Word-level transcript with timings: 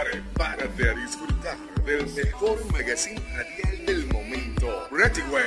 Prepárate 0.00 0.88
a 0.88 0.94
disfrutar 0.94 1.58
del 1.84 2.06
mejor 2.14 2.72
magazine 2.72 3.20
radial 3.36 3.84
del 3.84 4.06
momento, 4.06 4.88
Ready 4.90 5.20
Way. 5.30 5.44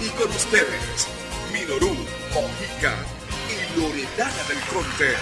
Y 0.00 0.08
con 0.20 0.28
ustedes, 0.28 1.06
Minoru, 1.52 1.94
Mojica 2.34 2.96
y 3.48 3.78
Loredana 3.78 4.42
del 4.48 4.58
Conte. 4.72 5.14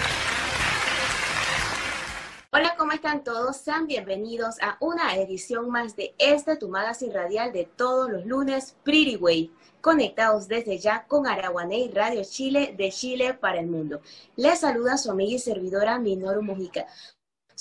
Hola, 2.51 2.73
¿cómo 2.75 2.93
están 2.93 3.23
todos? 3.23 3.57
Sean 3.57 3.85
bienvenidos 3.85 4.55
a 4.63 4.77
una 4.79 5.15
edición 5.15 5.69
más 5.69 5.95
de 5.95 6.15
este 6.17 6.55
tu 6.55 6.67
magazine 6.67 7.13
radial 7.13 7.53
de 7.53 7.65
todos 7.65 8.09
los 8.09 8.25
lunes, 8.25 8.75
Pretty 8.83 9.17
Way 9.17 9.51
conectados 9.81 10.47
desde 10.47 10.77
ya 10.77 11.05
con 11.07 11.27
Araguaney 11.27 11.89
Radio 11.89 12.23
Chile 12.23 12.75
de 12.77 12.91
Chile 12.91 13.33
para 13.33 13.59
el 13.59 13.67
mundo. 13.67 14.01
Les 14.35 14.59
saluda 14.59 14.97
su 14.97 15.09
amiga 15.09 15.35
y 15.35 15.39
servidora 15.39 15.97
Minoru 15.97 16.43
Mojica 16.43 16.85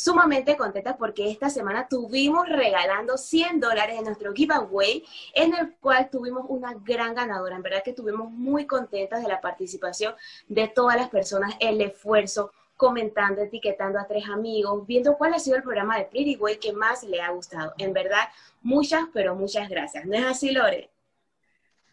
sumamente 0.00 0.56
contenta 0.56 0.96
porque 0.96 1.30
esta 1.30 1.50
semana 1.50 1.86
tuvimos 1.88 2.48
regalando 2.48 3.18
100 3.18 3.60
dólares 3.60 3.98
en 3.98 4.04
nuestro 4.04 4.32
giveaway, 4.32 5.04
en 5.34 5.54
el 5.54 5.74
cual 5.76 6.08
tuvimos 6.10 6.46
una 6.48 6.74
gran 6.74 7.14
ganadora. 7.14 7.56
En 7.56 7.62
verdad 7.62 7.82
que 7.84 7.90
estuvimos 7.90 8.30
muy 8.30 8.66
contentas 8.66 9.22
de 9.22 9.28
la 9.28 9.40
participación 9.40 10.14
de 10.48 10.68
todas 10.68 10.96
las 10.96 11.10
personas, 11.10 11.54
el 11.60 11.80
esfuerzo, 11.80 12.52
comentando, 12.76 13.42
etiquetando 13.42 13.98
a 13.98 14.06
tres 14.06 14.24
amigos, 14.26 14.86
viendo 14.86 15.18
cuál 15.18 15.34
ha 15.34 15.38
sido 15.38 15.56
el 15.56 15.62
programa 15.62 15.98
de 15.98 16.06
Pretty 16.06 16.36
Way 16.36 16.56
que 16.56 16.72
más 16.72 17.04
le 17.04 17.20
ha 17.20 17.30
gustado. 17.30 17.74
En 17.76 17.92
verdad, 17.92 18.28
muchas, 18.62 19.04
pero 19.12 19.34
muchas 19.34 19.68
gracias. 19.68 20.06
¿No 20.06 20.14
es 20.14 20.24
así, 20.24 20.50
Lore? 20.50 20.90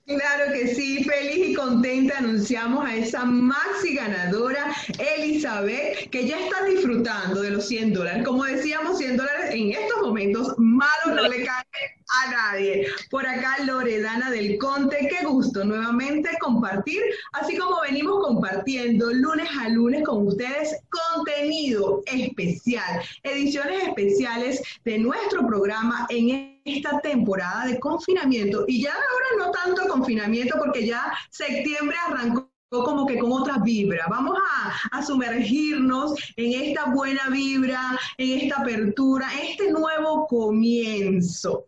Claro 0.08 0.54
que 0.54 0.74
sí, 0.74 1.04
feliz 1.04 1.50
y 1.50 1.54
contenta 1.54 2.20
anunciamos 2.20 2.86
a 2.86 2.96
esa 2.96 3.26
maxi 3.26 3.94
ganadora, 3.94 4.74
Elizabeth, 5.18 6.10
que 6.10 6.26
ya 6.26 6.40
está 6.40 6.64
disfrutando 6.64 7.42
de 7.42 7.52
los 7.52 7.68
100 7.68 7.94
dólares. 7.94 8.24
Como 8.26 8.46
decíamos, 8.46 9.00
100 9.00 9.18
dólares 9.18 9.54
en 9.54 9.74
estos 9.74 10.02
momentos, 10.02 10.54
malo 10.58 11.14
no 11.14 11.28
le 11.28 11.44
cae 11.44 11.97
a 12.10 12.32
nadie. 12.32 12.88
Por 13.09 13.26
acá, 13.26 13.58
Loredana 13.66 14.31
del 14.31 14.58
Conte, 14.58 15.09
qué 15.09 15.26
gusto 15.26 15.64
nuevamente 15.64 16.30
compartir, 16.40 17.02
así 17.34 17.58
como 17.58 17.81
venimos 17.81 18.26
compartiendo 18.26 19.12
lunes 19.12 19.50
a 19.59 19.70
lunes 19.70 20.04
con 20.06 20.28
ustedes 20.28 20.78
contenido 20.90 22.02
especial, 22.06 23.02
ediciones 23.23 23.84
especiales 23.88 24.62
de 24.86 25.00
nuestro 25.00 25.46
programa 25.46 26.06
en 26.09 26.62
esta 26.66 27.00
temporada 27.02 27.66
de 27.66 27.80
confinamiento. 27.80 28.66
Y 28.68 28.84
ya 28.84 28.94
ahora 28.94 29.46
no 29.46 29.52
tanto 29.52 29.88
confinamiento 29.88 30.58
porque 30.58 30.86
ya 30.86 31.14
septiembre 31.30 31.96
arrancó 32.08 32.50
como 32.70 33.06
que 33.06 33.18
con 33.18 33.31
otra 33.31 33.59
vibra. 33.59 34.06
Vamos 34.09 34.38
a, 34.38 34.98
a, 34.98 35.02
sumergirnos 35.02 36.14
en 36.36 36.62
esta 36.62 36.86
buena 36.92 37.30
vibra, 37.30 37.98
en 38.18 38.40
esta 38.42 38.62
apertura, 38.62 39.28
en 39.34 39.48
este 39.48 39.72
nuevo 39.72 40.28
comienzo. 40.28 41.66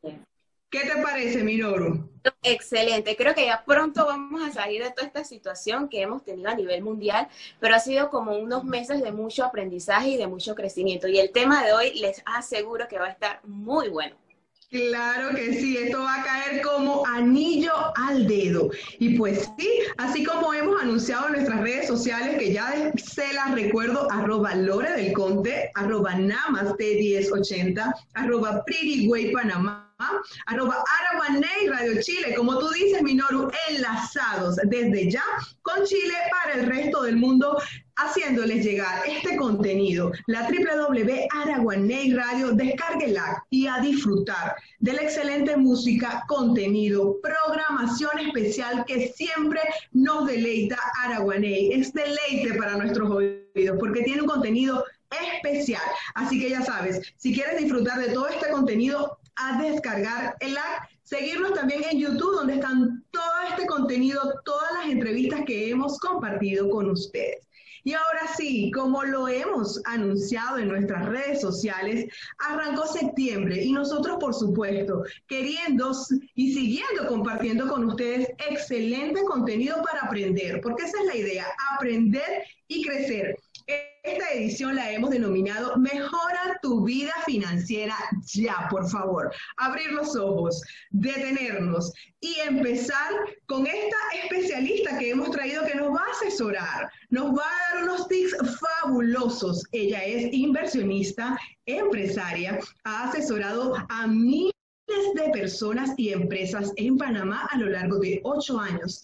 ¿Qué 0.69 0.81
te 0.81 1.01
parece, 1.01 1.43
Minoru? 1.43 2.07
Excelente, 2.43 3.15
creo 3.15 3.33
que 3.33 3.45
ya 3.45 3.63
pronto 3.65 4.05
vamos 4.05 4.47
a 4.47 4.51
salir 4.51 4.83
de 4.83 4.91
toda 4.91 5.07
esta 5.07 5.23
situación 5.23 5.89
que 5.89 6.01
hemos 6.01 6.23
tenido 6.23 6.49
a 6.49 6.55
nivel 6.55 6.83
mundial, 6.83 7.27
pero 7.59 7.73
ha 7.73 7.79
sido 7.79 8.11
como 8.11 8.37
unos 8.37 8.63
meses 8.63 9.01
de 9.01 9.11
mucho 9.11 9.43
aprendizaje 9.43 10.09
y 10.09 10.17
de 10.17 10.27
mucho 10.27 10.53
crecimiento. 10.53 11.07
Y 11.07 11.17
el 11.17 11.31
tema 11.31 11.65
de 11.65 11.73
hoy 11.73 11.93
les 11.95 12.21
aseguro 12.25 12.87
que 12.87 12.99
va 12.99 13.07
a 13.07 13.11
estar 13.11 13.39
muy 13.45 13.89
bueno. 13.89 14.15
Claro 14.69 15.35
que 15.35 15.53
sí, 15.53 15.77
esto 15.77 16.03
va 16.03 16.21
a 16.21 16.23
caer 16.23 16.61
como 16.61 17.03
anillo 17.07 17.73
al 17.95 18.27
dedo. 18.27 18.69
Y 18.99 19.17
pues 19.17 19.49
sí, 19.57 19.67
así 19.97 20.23
como 20.23 20.53
hemos 20.53 20.79
anunciado 20.79 21.25
en 21.27 21.33
nuestras 21.33 21.61
redes 21.61 21.87
sociales, 21.87 22.37
que 22.37 22.53
ya 22.53 22.93
se 22.95 23.33
las 23.33 23.55
recuerdo, 23.55 24.07
arroba 24.11 24.53
Lore 24.53 24.91
del 24.91 25.13
Conte, 25.13 25.71
arroba 25.73 26.13
Namaste 26.13 26.97
1080, 26.99 27.95
arroba 28.13 28.63
Pretty 28.63 29.09
Panamá 29.33 29.88
arroba 30.45 30.83
Araguaney 30.99 31.67
Radio 31.67 32.01
Chile, 32.01 32.33
como 32.35 32.57
tú 32.57 32.69
dices, 32.69 33.01
Minoru, 33.01 33.51
enlazados 33.69 34.55
desde 34.65 35.11
ya 35.11 35.23
con 35.61 35.83
Chile 35.85 36.13
para 36.31 36.59
el 36.59 36.67
resto 36.67 37.03
del 37.03 37.17
mundo, 37.17 37.57
haciéndoles 37.95 38.63
llegar 38.63 39.03
este 39.07 39.35
contenido. 39.35 40.11
La 40.27 40.47
www 40.47 41.27
Radio, 42.15 42.51
descárguela 42.53 43.43
y 43.49 43.67
a 43.67 43.79
disfrutar 43.79 44.55
de 44.79 44.93
la 44.93 45.01
excelente 45.01 45.57
música, 45.57 46.23
contenido, 46.27 47.17
programación 47.21 48.19
especial 48.19 48.85
que 48.85 49.09
siempre 49.09 49.59
nos 49.91 50.27
deleita 50.27 50.77
Araguaney. 51.03 51.73
Es 51.73 51.93
deleite 51.93 52.57
para 52.57 52.77
nuestros 52.77 53.09
oídos 53.09 53.77
porque 53.79 54.03
tiene 54.03 54.21
un 54.21 54.27
contenido 54.27 54.85
especial. 55.11 55.81
Así 56.15 56.39
que 56.39 56.49
ya 56.49 56.61
sabes, 56.61 57.13
si 57.17 57.33
quieres 57.33 57.57
disfrutar 57.57 57.99
de 57.99 58.13
todo 58.13 58.27
este 58.27 58.49
contenido, 58.49 59.18
a 59.39 59.61
descargar 59.61 60.35
el 60.39 60.57
app, 60.57 60.89
seguirnos 61.03 61.53
también 61.53 61.83
en 61.89 61.99
YouTube, 61.99 62.35
donde 62.35 62.55
están 62.55 63.03
todo 63.11 63.31
este 63.49 63.65
contenido, 63.65 64.21
todas 64.45 64.71
las 64.73 64.91
entrevistas 64.91 65.41
que 65.45 65.69
hemos 65.69 65.97
compartido 65.99 66.69
con 66.69 66.89
ustedes. 66.89 67.49
Y 67.83 67.93
ahora 67.93 68.27
sí, 68.35 68.71
como 68.71 69.03
lo 69.03 69.27
hemos 69.27 69.81
anunciado 69.85 70.57
en 70.57 70.67
nuestras 70.67 71.05
redes 71.05 71.41
sociales, 71.41 72.13
arrancó 72.37 72.85
septiembre 72.85 73.63
y 73.63 73.71
nosotros, 73.71 74.17
por 74.19 74.33
supuesto, 74.33 75.03
queriendo 75.27 75.91
y 76.35 76.53
siguiendo 76.53 77.07
compartiendo 77.07 77.67
con 77.67 77.85
ustedes 77.85 78.27
excelente 78.49 79.23
contenido 79.23 79.81
para 79.81 80.01
aprender, 80.01 80.59
porque 80.61 80.83
esa 80.83 80.99
es 80.99 81.05
la 81.05 81.15
idea, 81.15 81.47
aprender 81.75 82.43
y 82.67 82.83
crecer. 82.83 83.35
Esta 84.03 84.31
edición 84.31 84.75
la 84.75 84.91
hemos 84.91 85.09
denominado 85.09 85.75
Mejora 85.77 86.57
tu 86.61 86.85
vida 86.85 87.13
financiera 87.25 87.95
ya, 88.33 88.67
por 88.69 88.89
favor. 88.89 89.31
Abrir 89.57 89.91
los 89.91 90.15
ojos, 90.15 90.61
detenernos 90.91 91.91
y 92.21 92.35
empezar 92.39 93.11
con 93.47 93.67
esta 93.67 93.97
especialista 94.23 94.97
que 94.97 95.11
hemos 95.11 95.31
traído 95.31 95.65
que 95.65 95.75
nos 95.75 95.93
va 95.93 96.01
a 96.01 96.11
asesorar, 96.11 96.91
nos 97.09 97.37
va 97.37 97.43
a 97.43 97.75
dar 97.75 97.83
unos 97.83 98.07
tips 98.07 98.35
fabulosos. 98.59 99.63
Ella 99.73 100.03
es 100.05 100.33
inversionista, 100.33 101.37
empresaria, 101.65 102.59
ha 102.85 103.09
asesorado 103.09 103.75
a 103.89 104.07
miles 104.07 104.53
de 105.15 105.29
personas 105.33 105.91
y 105.97 106.13
empresas 106.13 106.71
en 106.77 106.97
Panamá 106.97 107.47
a 107.51 107.57
lo 107.57 107.67
largo 107.69 107.99
de 107.99 108.21
ocho 108.23 108.59
años. 108.59 109.03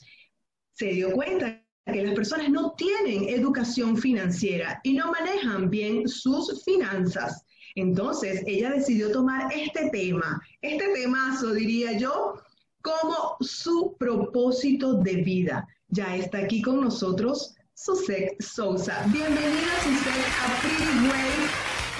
Se 0.74 0.88
dio 0.88 1.12
cuenta 1.12 1.65
que 1.94 2.04
las 2.04 2.16
personas 2.16 2.50
no 2.50 2.72
tienen 2.72 3.30
educación 3.30 3.96
financiera 3.96 4.80
y 4.84 4.94
no 4.94 5.12
manejan 5.12 5.70
bien 5.70 6.08
sus 6.08 6.64
finanzas. 6.64 7.46
Entonces, 7.76 8.44
ella 8.48 8.72
decidió 8.72 9.12
tomar 9.12 9.52
este 9.54 9.90
tema, 9.92 10.42
este 10.62 10.88
temazo, 10.94 11.54
diría 11.54 11.98
yo, 11.98 12.42
como 12.82 13.38
su 13.40 13.96
propósito 14.00 14.96
de 14.96 15.18
vida. 15.18 15.68
Ya 15.90 16.16
está 16.16 16.40
aquí 16.40 16.62
con 16.62 16.82
nosotros 16.82 17.56
Susek 17.76 18.42
Sousa. 18.42 19.06
Bienvenida, 19.08 19.80
Susek, 19.84 20.26
a 20.42 20.62
Pretty 20.62 21.08
Way, 21.08 21.30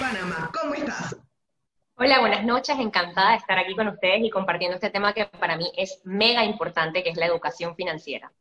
Panamá. 0.00 0.50
¿Cómo 0.60 0.74
estás? 0.74 1.16
Hola, 1.96 2.20
buenas 2.20 2.44
noches. 2.44 2.76
Encantada 2.78 3.32
de 3.32 3.36
estar 3.36 3.58
aquí 3.58 3.76
con 3.76 3.86
ustedes 3.86 4.24
y 4.24 4.30
compartiendo 4.30 4.74
este 4.74 4.90
tema 4.90 5.12
que 5.12 5.26
para 5.26 5.56
mí 5.56 5.70
es 5.76 6.00
mega 6.04 6.44
importante, 6.44 7.04
que 7.04 7.10
es 7.10 7.16
la 7.16 7.26
educación 7.26 7.76
financiera. 7.76 8.32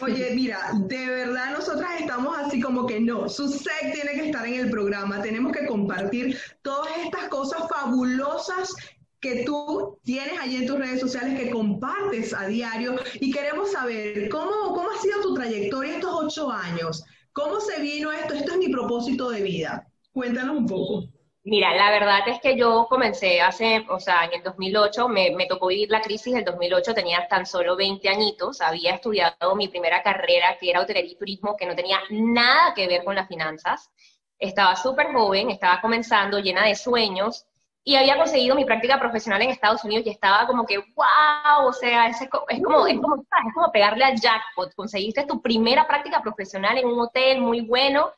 Oye, 0.00 0.32
mira, 0.34 0.70
de 0.86 1.06
verdad 1.06 1.52
nosotras 1.52 2.00
estamos 2.00 2.36
así 2.38 2.60
como 2.60 2.86
que 2.86 3.00
no, 3.00 3.28
su 3.28 3.48
SEC 3.48 3.92
tiene 3.92 4.12
que 4.12 4.26
estar 4.26 4.46
en 4.46 4.54
el 4.54 4.70
programa, 4.70 5.22
tenemos 5.22 5.52
que 5.52 5.66
compartir 5.66 6.38
todas 6.62 6.90
estas 7.04 7.28
cosas 7.28 7.68
fabulosas 7.68 8.74
que 9.20 9.44
tú 9.44 9.98
tienes 10.02 10.38
allí 10.40 10.56
en 10.56 10.66
tus 10.66 10.78
redes 10.78 11.00
sociales 11.00 11.38
que 11.38 11.50
compartes 11.50 12.34
a 12.34 12.46
diario 12.46 12.96
y 13.20 13.30
queremos 13.30 13.72
saber 13.72 14.28
cómo, 14.28 14.74
cómo 14.74 14.90
ha 14.90 15.00
sido 15.00 15.20
tu 15.20 15.34
trayectoria 15.34 15.94
estos 15.94 16.12
ocho 16.12 16.50
años, 16.50 17.04
cómo 17.32 17.60
se 17.60 17.80
vino 17.80 18.10
esto, 18.10 18.34
esto 18.34 18.52
es 18.52 18.58
mi 18.58 18.68
propósito 18.68 19.30
de 19.30 19.42
vida. 19.42 19.86
Cuéntanos 20.12 20.56
un 20.56 20.66
poco. 20.66 21.11
Mira, 21.44 21.74
la 21.74 21.90
verdad 21.90 22.20
es 22.28 22.40
que 22.40 22.56
yo 22.56 22.86
comencé 22.88 23.40
hace, 23.40 23.84
o 23.90 23.98
sea, 23.98 24.26
en 24.26 24.34
el 24.34 24.42
2008, 24.44 25.08
me, 25.08 25.46
tocó 25.48 25.66
vivir 25.66 25.90
la 25.90 26.00
crisis 26.00 26.32
del 26.34 26.44
2008, 26.44 26.94
tenía 26.94 27.26
tan 27.26 27.46
solo 27.46 27.74
20 27.74 28.08
añitos, 28.08 28.60
había 28.60 28.94
estudiado 28.94 29.56
mi 29.56 29.66
primera 29.66 30.04
carrera, 30.04 30.56
que 30.60 30.70
era 30.70 30.80
hotelería 30.80 31.10
y 31.12 31.16
turismo, 31.16 31.56
que 31.56 31.66
no 31.66 31.74
tenía 31.74 31.98
nada 32.10 32.74
que 32.74 32.86
ver 32.86 33.02
con 33.02 33.16
las 33.16 33.26
finanzas. 33.26 33.90
Estaba 34.38 34.76
súper 34.76 35.12
joven, 35.12 35.50
estaba 35.50 35.80
comenzando, 35.80 36.38
llena 36.38 36.64
de 36.64 36.76
sueños, 36.76 37.44
y 37.82 37.96
había 37.96 38.16
conseguido 38.16 38.54
mi 38.54 38.64
práctica 38.64 39.00
profesional 39.00 39.42
en 39.42 39.50
Estados 39.50 39.82
Unidos 39.82 40.06
y 40.06 40.10
estaba 40.10 40.46
como 40.46 40.64
que, 40.64 40.78
wow, 40.78 41.66
o 41.66 41.72
sea, 41.72 42.06
es, 42.06 42.22
es, 42.22 42.28
como, 42.30 42.46
es, 42.46 42.60
como, 42.62 42.86
es 42.86 43.54
como 43.54 43.72
pegarle 43.72 44.04
al 44.04 44.20
jackpot, 44.20 44.72
conseguiste 44.76 45.24
tu 45.26 45.42
primera 45.42 45.88
práctica 45.88 46.22
profesional 46.22 46.78
en 46.78 46.86
un 46.86 47.00
hotel 47.00 47.40
muy 47.40 47.62
bueno, 47.62 48.12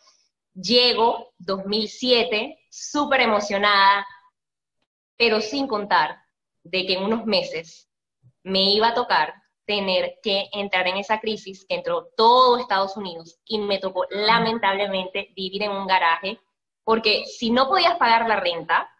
llego 0.55 1.32
2007 1.38 2.59
súper 2.75 3.21
emocionada, 3.21 4.05
pero 5.17 5.41
sin 5.41 5.69
contar 5.69 6.19
de 6.65 6.85
que 6.87 6.94
en 6.94 7.05
unos 7.05 7.25
meses 7.25 7.88
me 8.43 8.62
iba 8.73 8.88
a 8.88 8.94
tocar 8.94 9.35
tener 9.65 10.19
que 10.23 10.49
entrar 10.53 10.88
en 10.88 10.97
esa 10.97 11.21
crisis 11.21 11.65
que 11.67 11.76
entró 11.76 12.09
todo 12.17 12.59
Estados 12.59 12.97
Unidos 12.97 13.38
y 13.47 13.59
me 13.59 13.79
tocó 13.79 14.06
lamentablemente 14.11 15.32
vivir 15.37 15.62
en 15.62 15.71
un 15.71 15.87
garaje, 15.87 16.38
porque 16.82 17.25
si 17.25 17.50
no 17.50 17.69
podías 17.69 17.97
pagar 17.97 18.29
la 18.29 18.41
renta, 18.41 18.91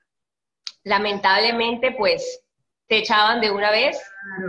lamentablemente 0.85 1.93
pues 1.93 2.43
te 2.87 2.99
echaban 2.99 3.41
de 3.41 3.51
una 3.51 3.71
vez 3.71 4.01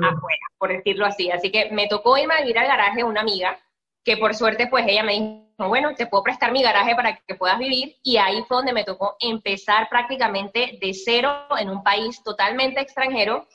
afuera, 0.03 0.45
por 0.57 0.69
decirlo 0.69 1.05
así. 1.05 1.31
Así 1.31 1.51
que 1.51 1.71
me 1.71 1.87
tocó 1.87 2.17
irme 2.17 2.35
a 2.35 2.41
vivir 2.41 2.59
al 2.59 2.67
garaje 2.67 2.97
de 2.97 3.03
una 3.03 3.21
amiga, 3.21 3.57
que 4.03 4.17
por 4.17 4.35
suerte 4.35 4.67
pues 4.67 4.85
ella 4.87 5.03
me 5.03 5.13
dijo, 5.13 5.44
bueno, 5.57 5.93
te 5.95 6.07
puedo 6.07 6.23
prestar 6.23 6.51
mi 6.51 6.61
garaje 6.61 6.95
para 6.95 7.17
que 7.17 7.35
puedas 7.35 7.57
vivir, 7.57 7.95
y 8.03 8.17
ahí 8.17 8.43
fue 8.47 8.57
donde 8.57 8.73
me 8.73 8.83
tocó 8.83 9.15
empezar 9.19 9.87
prácticamente 9.89 10.77
de 10.81 10.93
cero 10.93 11.47
en 11.57 11.69
un 11.69 11.83
país 11.83 12.21
totalmente 12.23 12.81
extranjero, 12.81 13.47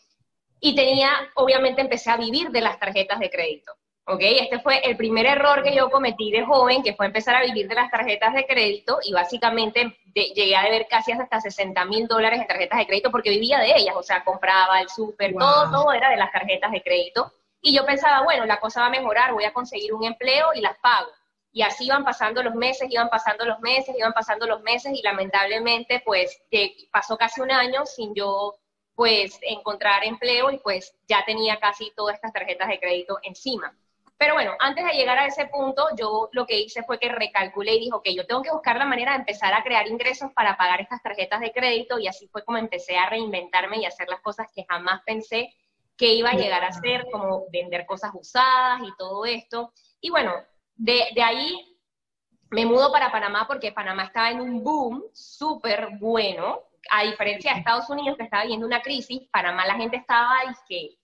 y 0.60 0.74
tenía, 0.74 1.10
obviamente 1.36 1.80
empecé 1.80 2.10
a 2.10 2.16
vivir 2.16 2.50
de 2.50 2.60
las 2.60 2.78
tarjetas 2.78 3.18
de 3.18 3.30
crédito. 3.30 3.72
¿ok? 4.10 4.20
Este 4.22 4.58
fue 4.60 4.78
el 4.78 4.96
primer 4.96 5.26
error 5.26 5.62
que 5.62 5.74
yo 5.74 5.90
cometí 5.90 6.30
de 6.30 6.44
joven, 6.44 6.82
que 6.82 6.94
fue 6.94 7.06
empezar 7.06 7.36
a 7.36 7.42
vivir 7.42 7.68
de 7.68 7.74
las 7.74 7.90
tarjetas 7.90 8.34
de 8.34 8.46
crédito 8.46 8.98
y 9.04 9.12
básicamente 9.12 9.96
llegué 10.14 10.56
a 10.56 10.64
deber 10.64 10.86
casi 10.88 11.12
hasta 11.12 11.40
60 11.40 11.84
mil 11.84 12.06
dólares 12.08 12.40
en 12.40 12.46
tarjetas 12.46 12.78
de 12.78 12.86
crédito 12.86 13.10
porque 13.10 13.30
vivía 13.30 13.58
de 13.58 13.76
ellas, 13.76 13.94
o 13.96 14.02
sea, 14.02 14.24
compraba 14.24 14.80
el 14.80 14.88
súper, 14.88 15.34
todo, 15.34 15.70
todo 15.70 15.92
era 15.92 16.10
de 16.10 16.16
las 16.16 16.32
tarjetas 16.32 16.72
de 16.72 16.82
crédito. 16.82 17.32
Y 17.62 17.74
yo 17.74 17.84
pensaba, 17.84 18.22
bueno, 18.22 18.46
la 18.46 18.58
cosa 18.58 18.80
va 18.80 18.86
a 18.86 18.90
mejorar, 18.90 19.32
voy 19.32 19.44
a 19.44 19.52
conseguir 19.52 19.92
un 19.92 20.04
empleo 20.04 20.48
y 20.54 20.60
las 20.60 20.76
pago. 20.78 21.10
Y 21.52 21.62
así 21.62 21.86
iban 21.86 22.04
pasando 22.04 22.42
los 22.42 22.54
meses, 22.54 22.88
iban 22.90 23.08
pasando 23.08 23.44
los 23.44 23.60
meses, 23.60 23.96
iban 23.98 24.12
pasando 24.12 24.46
los 24.46 24.62
meses 24.62 24.92
y 24.94 25.02
lamentablemente 25.02 26.02
pues 26.04 26.42
pasó 26.90 27.16
casi 27.16 27.40
un 27.40 27.50
año 27.50 27.84
sin 27.86 28.14
yo 28.14 28.54
pues 28.94 29.38
encontrar 29.42 30.04
empleo 30.04 30.50
y 30.50 30.58
pues 30.58 30.94
ya 31.08 31.24
tenía 31.24 31.58
casi 31.58 31.90
todas 31.96 32.16
estas 32.16 32.32
tarjetas 32.32 32.68
de 32.68 32.78
crédito 32.78 33.18
encima. 33.22 33.74
Pero 34.20 34.34
bueno, 34.34 34.52
antes 34.58 34.84
de 34.84 34.92
llegar 34.92 35.18
a 35.18 35.26
ese 35.26 35.46
punto, 35.46 35.86
yo 35.96 36.28
lo 36.32 36.44
que 36.44 36.60
hice 36.60 36.82
fue 36.82 36.98
que 36.98 37.08
recalculé 37.08 37.76
y 37.76 37.80
dijo 37.80 38.02
que 38.02 38.14
yo 38.14 38.26
tengo 38.26 38.42
que 38.42 38.52
buscar 38.52 38.76
la 38.76 38.84
manera 38.84 39.12
de 39.12 39.20
empezar 39.20 39.54
a 39.54 39.62
crear 39.62 39.88
ingresos 39.88 40.30
para 40.34 40.58
pagar 40.58 40.82
estas 40.82 41.02
tarjetas 41.02 41.40
de 41.40 41.52
crédito 41.52 41.98
y 41.98 42.06
así 42.06 42.28
fue 42.28 42.44
como 42.44 42.58
empecé 42.58 42.98
a 42.98 43.08
reinventarme 43.08 43.78
y 43.78 43.86
hacer 43.86 44.10
las 44.10 44.20
cosas 44.20 44.48
que 44.54 44.66
jamás 44.68 45.00
pensé 45.06 45.54
que 45.96 46.12
iba 46.12 46.28
a 46.28 46.34
llegar 46.34 46.62
a 46.64 46.68
hacer, 46.68 47.06
como 47.10 47.46
vender 47.50 47.86
cosas 47.86 48.10
usadas 48.14 48.82
y 48.82 48.94
todo 48.98 49.24
esto. 49.24 49.72
Y 50.02 50.10
bueno, 50.10 50.34
de, 50.80 51.22
ahí 51.22 51.76
me 52.50 52.64
mudo 52.64 52.90
para 52.90 53.12
Panamá 53.12 53.46
porque 53.46 53.72
Panamá 53.72 54.04
estaba 54.04 54.30
en 54.30 54.40
un 54.40 54.64
boom 54.64 55.04
súper 55.12 55.90
bueno, 55.98 56.60
a 56.90 57.04
diferencia 57.04 57.52
de 57.52 57.58
Estados 57.58 57.88
Unidos 57.90 58.16
que 58.16 58.24
estaba 58.24 58.44
viendo 58.44 58.66
una 58.66 58.80
crisis, 58.80 59.28
Panamá 59.30 59.66
la 59.66 59.74
gente 59.74 59.98
estaba, 59.98 60.38
que 60.66 60.96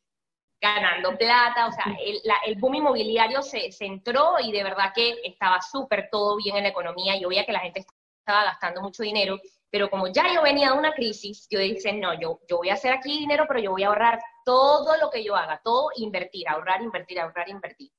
ganando 0.60 1.16
plata, 1.18 1.66
o 1.66 1.72
sea, 1.72 1.84
el, 2.02 2.20
el 2.46 2.58
boom 2.58 2.76
inmobiliario 2.76 3.42
se, 3.42 3.70
entró 3.80 4.36
y 4.42 4.50
de 4.50 4.64
verdad 4.64 4.92
que 4.94 5.16
estaba 5.22 5.60
súper 5.60 6.08
todo 6.10 6.36
bien 6.36 6.56
en 6.56 6.62
la 6.62 6.70
economía, 6.70 7.20
yo 7.20 7.28
veía 7.28 7.44
que 7.44 7.52
la 7.52 7.60
gente 7.60 7.84
estaba 8.18 8.44
gastando 8.44 8.80
mucho 8.80 9.02
dinero, 9.02 9.38
pero 9.70 9.90
como 9.90 10.08
ya 10.08 10.32
yo 10.34 10.42
venía 10.42 10.72
de 10.72 10.78
una 10.78 10.94
crisis, 10.94 11.46
yo 11.50 11.58
dije, 11.58 11.92
no, 11.92 12.18
yo, 12.18 12.40
yo 12.48 12.56
voy 12.56 12.70
a 12.70 12.74
hacer 12.74 12.92
aquí 12.94 13.18
dinero, 13.18 13.44
pero 13.46 13.60
yo 13.60 13.72
voy 13.72 13.82
a 13.82 13.88
ahorrar 13.88 14.18
todo 14.44 14.96
lo 14.96 15.10
que 15.10 15.22
yo 15.22 15.36
haga, 15.36 15.60
todo 15.62 15.90
invertir, 15.96 16.48
ahorrar, 16.48 16.80
invertir, 16.80 17.20
ahorrar, 17.20 17.50
invertir. 17.50 17.90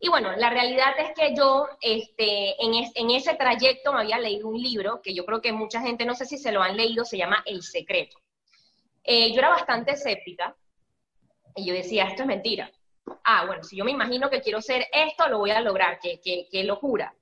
Y 0.00 0.08
bueno, 0.08 0.30
la 0.36 0.50
realidad 0.50 0.94
es 0.98 1.12
que 1.14 1.34
yo 1.34 1.66
este, 1.80 2.62
en, 2.62 2.72
en 2.94 3.10
ese 3.10 3.34
trayecto 3.34 3.92
me 3.92 4.00
había 4.00 4.18
leído 4.18 4.48
un 4.48 4.60
libro 4.60 5.00
que 5.02 5.12
yo 5.12 5.24
creo 5.24 5.40
que 5.40 5.52
mucha 5.52 5.80
gente, 5.80 6.04
no 6.04 6.14
sé 6.14 6.24
si 6.24 6.38
se 6.38 6.52
lo 6.52 6.62
han 6.62 6.76
leído, 6.76 7.04
se 7.04 7.18
llama 7.18 7.42
El 7.44 7.62
Secreto. 7.62 8.18
Eh, 9.02 9.32
yo 9.32 9.38
era 9.38 9.48
bastante 9.48 9.92
escéptica, 9.92 10.54
y 11.56 11.66
yo 11.66 11.74
decía, 11.74 12.04
esto 12.04 12.22
es 12.22 12.28
mentira. 12.28 12.70
Ah, 13.24 13.44
bueno, 13.46 13.64
si 13.64 13.76
yo 13.76 13.84
me 13.84 13.90
imagino 13.90 14.30
que 14.30 14.40
quiero 14.40 14.60
ser 14.60 14.86
esto, 14.92 15.28
lo 15.28 15.38
voy 15.38 15.50
a 15.50 15.60
lograr, 15.60 15.98
qué, 16.00 16.20
qué, 16.22 16.64
locura. 16.64 17.12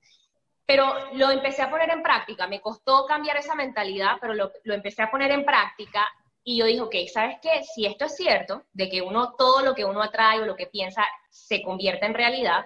Pero 0.65 0.93
lo 1.13 1.31
empecé 1.31 1.61
a 1.63 1.69
poner 1.69 1.89
en 1.89 2.03
práctica, 2.03 2.45
me 2.45 2.61
costó 2.61 3.05
cambiar 3.05 3.37
esa 3.37 3.55
mentalidad, 3.55 4.17
pero 4.19 4.33
lo, 4.33 4.51
lo 4.65 4.73
empecé 4.73 5.01
a 5.01 5.09
poner 5.09 5.31
en 5.31 5.45
práctica 5.45 6.07
y 6.49 6.55
yo 6.55 6.65
dije, 6.65 6.79
ok, 6.79 6.95
¿sabes 7.11 7.39
qué? 7.41 7.61
Si 7.61 7.85
esto 7.85 8.05
es 8.05 8.15
cierto, 8.15 8.63
de 8.71 8.87
que 8.87 9.01
uno, 9.01 9.33
todo 9.37 9.65
lo 9.65 9.75
que 9.75 9.83
uno 9.83 10.01
atrae 10.01 10.39
o 10.39 10.45
lo 10.45 10.55
que 10.55 10.67
piensa 10.67 11.03
se 11.29 11.61
convierte 11.61 12.05
en 12.05 12.13
realidad, 12.13 12.63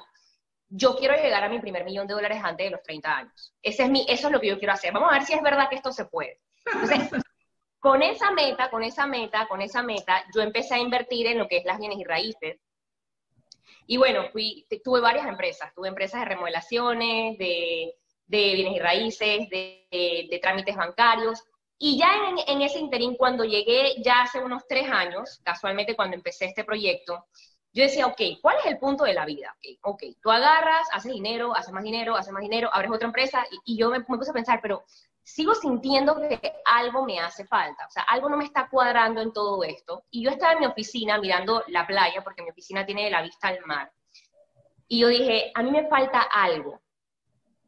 yo 0.70 0.96
quiero 0.96 1.16
llegar 1.16 1.44
a 1.44 1.50
mi 1.50 1.60
primer 1.60 1.84
millón 1.84 2.06
de 2.06 2.14
dólares 2.14 2.40
antes 2.44 2.68
de 2.68 2.70
los 2.70 2.84
30 2.84 3.18
años. 3.18 3.56
Ese 3.60 3.82
es 3.82 3.90
mi, 3.90 4.06
eso 4.08 4.28
es 4.28 4.34
lo 4.34 4.40
que 4.40 4.50
yo 4.50 4.60
quiero 4.60 4.74
hacer. 4.74 4.94
Vamos 4.94 5.10
a 5.10 5.16
ver 5.16 5.24
si 5.24 5.34
es 5.34 5.42
verdad 5.42 5.68
que 5.68 5.78
esto 5.78 5.92
se 5.92 6.06
puede. 6.06 6.40
Entonces, 6.64 7.10
con 7.80 8.04
esa 8.04 8.30
meta, 8.30 8.70
con 8.70 8.84
esa 8.84 9.08
meta, 9.08 9.48
con 9.48 9.64
esa 9.64 9.82
meta, 9.82 10.26
yo 10.36 10.44
empecé 10.44 10.76
a 10.76 10.80
invertir 10.80 11.26
en 11.26 11.40
lo 11.40 11.48
que 11.48 11.58
es 11.58 11.66
las 11.66 11.80
bienes 11.80 11.98
y 11.98 12.04
raíces. 12.04 12.60
Y 13.88 13.98
bueno, 13.98 14.30
fui, 14.32 14.68
tuve 14.84 15.02
varias 15.02 15.26
empresas, 15.26 15.74
tuve 15.74 15.88
empresas 15.88 16.20
de 16.20 16.28
remodelaciones, 16.28 17.36
de, 17.40 17.96
bienes 18.28 18.76
y 18.76 18.80
raíces, 18.80 19.50
de, 19.50 20.40
trámites 20.40 20.76
bancarios. 20.76 21.44
Y 21.84 21.98
ya 21.98 22.12
en, 22.46 22.62
ese 22.62 22.78
interín, 22.78 23.16
cuando 23.16 23.44
llegué 23.44 24.00
ya 24.04 24.22
hace 24.22 24.40
unos 24.40 24.68
tres 24.68 24.88
años, 24.88 25.42
casualmente 25.44 25.96
cuando 25.96 26.16
empecé 26.16 26.46
este 26.46 26.64
proyecto, 26.64 27.26
yo 27.74 27.82
decía, 27.82 28.06
ok, 28.06 28.22
¿cuál 28.40 28.56
es 28.60 28.68
el 28.68 28.78
punto 28.78 29.04
de 29.04 29.16
la 29.16 29.26
vida? 29.26 29.56
Ok, 29.58 29.94
okay 29.94 30.16
tú 30.22 30.30
agarras, 30.30 30.88
haces 30.92 31.12
dinero, 31.12 31.56
haces 31.56 31.74
más 31.74 31.84
dinero, 31.84 32.16
haces 32.16 32.32
más 32.32 32.44
dinero, 32.44 32.70
abres 32.72 32.92
otra 32.92 33.08
empresa, 33.08 33.44
y, 33.66 33.78
yo 33.78 33.90
me, 33.90 33.98
me, 33.98 34.06
puse 34.06 34.30
a 34.30 34.34
pensar, 34.34 34.60
pero 34.62 34.84
sigo 35.24 35.56
sintiendo 35.56 36.20
que 36.20 36.54
algo 36.66 37.04
me 37.04 37.20
hace 37.20 37.46
falta, 37.48 37.88
o 37.88 37.90
sea, 37.90 38.04
algo 38.04 38.30
no 38.30 38.38
me 38.38 38.46
está 38.46 38.70
cuadrando 38.70 39.20
en 39.20 39.34
todo 39.34 39.64
esto. 39.64 40.04
Y 40.12 40.24
yo 40.24 40.30
estaba 40.30 40.54
en 40.54 40.60
mi 40.60 40.66
oficina 40.68 41.18
mirando 41.18 41.64
la 41.70 41.88
playa, 41.88 42.24
porque 42.24 42.44
mi 42.44 42.52
oficina 42.52 42.86
tiene 42.86 43.10
la 43.10 43.24
vista 43.24 43.48
al 43.48 43.66
mar. 43.66 43.92
Y 44.88 45.00
yo 45.00 45.08
dije, 45.08 45.52
a 45.56 45.64
mí 45.64 45.72
me 45.72 45.88
falta 45.88 46.22
algo. 46.22 46.80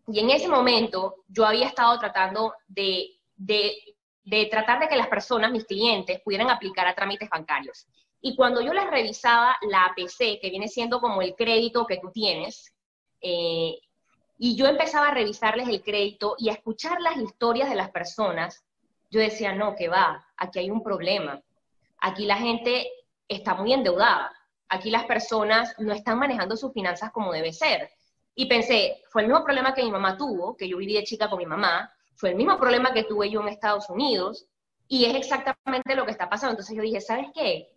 Y 0.05 0.19
en 0.19 0.29
ese 0.29 0.47
momento 0.47 1.23
yo 1.27 1.47
había 1.47 1.65
estado 1.65 1.97
tratando 1.97 2.53
de, 2.67 3.07
de, 3.35 3.73
de 4.23 4.45
tratar 4.45 4.79
de 4.79 4.87
que 4.87 4.95
las 4.95 5.07
personas, 5.07 5.51
mis 5.51 5.65
clientes, 5.65 6.21
pudieran 6.21 6.49
aplicar 6.49 6.87
a 6.87 6.95
trámites 6.95 7.29
bancarios. 7.29 7.87
Y 8.21 8.35
cuando 8.35 8.61
yo 8.61 8.73
les 8.73 8.89
revisaba 8.89 9.57
la 9.63 9.85
APC, 9.85 10.39
que 10.39 10.49
viene 10.49 10.67
siendo 10.67 11.01
como 11.01 11.21
el 11.21 11.35
crédito 11.35 11.85
que 11.85 11.97
tú 11.97 12.09
tienes, 12.11 12.73
eh, 13.21 13.77
y 14.37 14.55
yo 14.55 14.67
empezaba 14.67 15.09
a 15.09 15.13
revisarles 15.13 15.67
el 15.67 15.83
crédito 15.83 16.35
y 16.37 16.49
a 16.49 16.53
escuchar 16.53 17.01
las 17.01 17.17
historias 17.17 17.69
de 17.69 17.75
las 17.75 17.91
personas, 17.91 18.63
yo 19.09 19.19
decía, 19.19 19.53
no, 19.53 19.75
que 19.75 19.89
va, 19.89 20.25
aquí 20.37 20.59
hay 20.59 20.69
un 20.69 20.81
problema. 20.81 21.41
Aquí 21.99 22.25
la 22.25 22.37
gente 22.37 22.89
está 23.27 23.55
muy 23.55 23.73
endeudada. 23.73 24.33
Aquí 24.69 24.89
las 24.89 25.05
personas 25.05 25.75
no 25.77 25.93
están 25.93 26.17
manejando 26.17 26.57
sus 26.57 26.73
finanzas 26.73 27.11
como 27.11 27.31
debe 27.31 27.53
ser. 27.53 27.89
Y 28.35 28.47
pensé, 28.47 29.01
fue 29.09 29.21
el 29.21 29.27
mismo 29.27 29.43
problema 29.43 29.73
que 29.73 29.83
mi 29.83 29.91
mamá 29.91 30.17
tuvo, 30.17 30.57
que 30.57 30.67
yo 30.67 30.77
viví 30.77 30.95
de 30.95 31.03
chica 31.03 31.29
con 31.29 31.37
mi 31.37 31.45
mamá, 31.45 31.93
fue 32.15 32.29
el 32.29 32.35
mismo 32.35 32.57
problema 32.57 32.93
que 32.93 33.03
tuve 33.03 33.29
yo 33.29 33.41
en 33.41 33.49
Estados 33.49 33.89
Unidos, 33.89 34.47
y 34.87 35.05
es 35.05 35.15
exactamente 35.15 35.95
lo 35.95 36.05
que 36.05 36.11
está 36.11 36.29
pasando. 36.29 36.51
Entonces 36.51 36.75
yo 36.75 36.83
dije, 36.83 37.01
¿sabes 37.01 37.27
qué? 37.33 37.73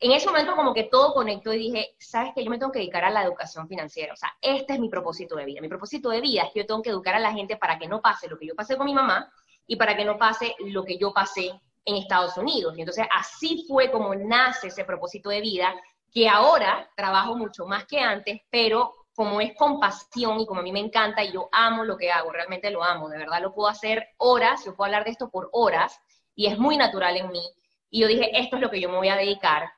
en 0.00 0.12
ese 0.12 0.26
momento 0.26 0.54
como 0.54 0.74
que 0.74 0.84
todo 0.84 1.14
conectó 1.14 1.52
y 1.54 1.58
dije, 1.58 1.94
¿sabes 1.98 2.32
qué? 2.34 2.44
Yo 2.44 2.50
me 2.50 2.58
tengo 2.58 2.72
que 2.72 2.80
dedicar 2.80 3.04
a 3.04 3.10
la 3.10 3.22
educación 3.22 3.68
financiera. 3.68 4.12
O 4.12 4.16
sea, 4.16 4.34
este 4.42 4.74
es 4.74 4.78
mi 4.78 4.88
propósito 4.88 5.36
de 5.36 5.44
vida. 5.44 5.60
Mi 5.60 5.68
propósito 5.68 6.10
de 6.10 6.20
vida 6.20 6.42
es 6.42 6.52
que 6.52 6.60
yo 6.60 6.66
tengo 6.66 6.82
que 6.82 6.90
educar 6.90 7.14
a 7.14 7.20
la 7.20 7.32
gente 7.32 7.56
para 7.56 7.78
que 7.78 7.88
no 7.88 8.02
pase 8.02 8.28
lo 8.28 8.38
que 8.38 8.46
yo 8.46 8.54
pasé 8.54 8.76
con 8.76 8.86
mi 8.86 8.94
mamá 8.94 9.32
y 9.66 9.76
para 9.76 9.96
que 9.96 10.04
no 10.04 10.18
pase 10.18 10.54
lo 10.66 10.84
que 10.84 10.98
yo 10.98 11.12
pasé 11.14 11.58
en 11.86 11.96
Estados 11.96 12.36
Unidos. 12.36 12.76
Y 12.76 12.80
entonces 12.80 13.06
así 13.16 13.64
fue 13.66 13.90
como 13.90 14.14
nace 14.14 14.68
ese 14.68 14.84
propósito 14.84 15.30
de 15.30 15.40
vida, 15.40 15.74
que 16.12 16.28
ahora 16.28 16.90
trabajo 16.96 17.34
mucho 17.34 17.64
más 17.66 17.86
que 17.86 17.98
antes, 17.98 18.40
pero 18.50 18.92
como 19.14 19.40
es 19.40 19.54
con 19.54 19.78
pasión 19.78 20.40
y 20.40 20.46
como 20.46 20.60
a 20.60 20.62
mí 20.62 20.72
me 20.72 20.80
encanta 20.80 21.22
y 21.22 21.32
yo 21.32 21.48
amo 21.52 21.84
lo 21.84 21.96
que 21.96 22.10
hago, 22.10 22.32
realmente 22.32 22.70
lo 22.70 22.82
amo, 22.82 23.08
de 23.08 23.18
verdad 23.18 23.40
lo 23.40 23.54
puedo 23.54 23.68
hacer 23.68 24.08
horas, 24.18 24.64
yo 24.64 24.74
puedo 24.74 24.86
hablar 24.86 25.04
de 25.04 25.10
esto 25.10 25.30
por 25.30 25.48
horas 25.52 26.00
y 26.34 26.46
es 26.46 26.58
muy 26.58 26.76
natural 26.76 27.16
en 27.16 27.30
mí. 27.30 27.42
Y 27.90 28.00
yo 28.00 28.08
dije, 28.08 28.30
esto 28.38 28.56
es 28.56 28.62
lo 28.62 28.70
que 28.70 28.80
yo 28.80 28.88
me 28.88 28.96
voy 28.96 29.08
a 29.08 29.16
dedicar 29.16 29.70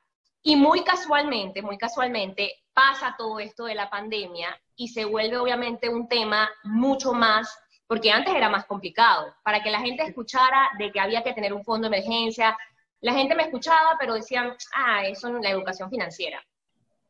y 0.47 0.55
muy 0.55 0.85
casualmente, 0.85 1.61
muy 1.61 1.77
casualmente, 1.77 2.53
pasa 2.73 3.17
todo 3.19 3.41
esto 3.41 3.65
de 3.65 3.75
la 3.75 3.91
pandemia 3.91 4.57
y 4.77 4.87
se 4.87 5.05
vuelve 5.05 5.39
obviamente 5.39 5.89
un 5.89 6.07
tema 6.07 6.49
mucho 6.63 7.13
más, 7.13 7.53
porque 7.89 8.13
antes 8.13 8.33
era 8.33 8.49
más 8.49 8.65
complicado, 8.65 9.35
para 9.43 9.61
que 9.61 9.73
la 9.73 9.81
gente 9.81 10.05
escuchara 10.05 10.71
de 10.79 10.93
que 10.93 11.01
había 11.01 11.25
que 11.25 11.33
tener 11.33 11.53
un 11.53 11.65
fondo 11.65 11.91
de 11.91 11.97
emergencia. 11.97 12.57
La 13.01 13.15
gente 13.15 13.35
me 13.35 13.43
escuchaba, 13.43 13.97
pero 13.99 14.15
decían, 14.15 14.55
ah, 14.73 15.05
eso 15.05 15.27
es 15.37 15.43
la 15.43 15.51
educación 15.51 15.91
financiera. 15.91 16.41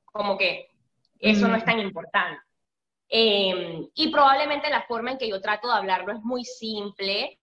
Como 0.07 0.39
que 0.39 0.71
eso 1.21 1.49
no 1.49 1.57
es 1.57 1.65
tan 1.65 1.79
importante. 1.79 2.41
Em, 3.09 3.87
y 3.95 4.11
probablemente 4.11 4.69
la 4.69 4.83
forma 4.83 5.13
en 5.13 5.19
que 5.19 5.29
yo 5.29 5.41
trato 5.41 5.69
de 5.69 5.75
hablarlo 5.75 6.13
es 6.13 6.21
muy 6.23 6.45
simple, 6.45 7.39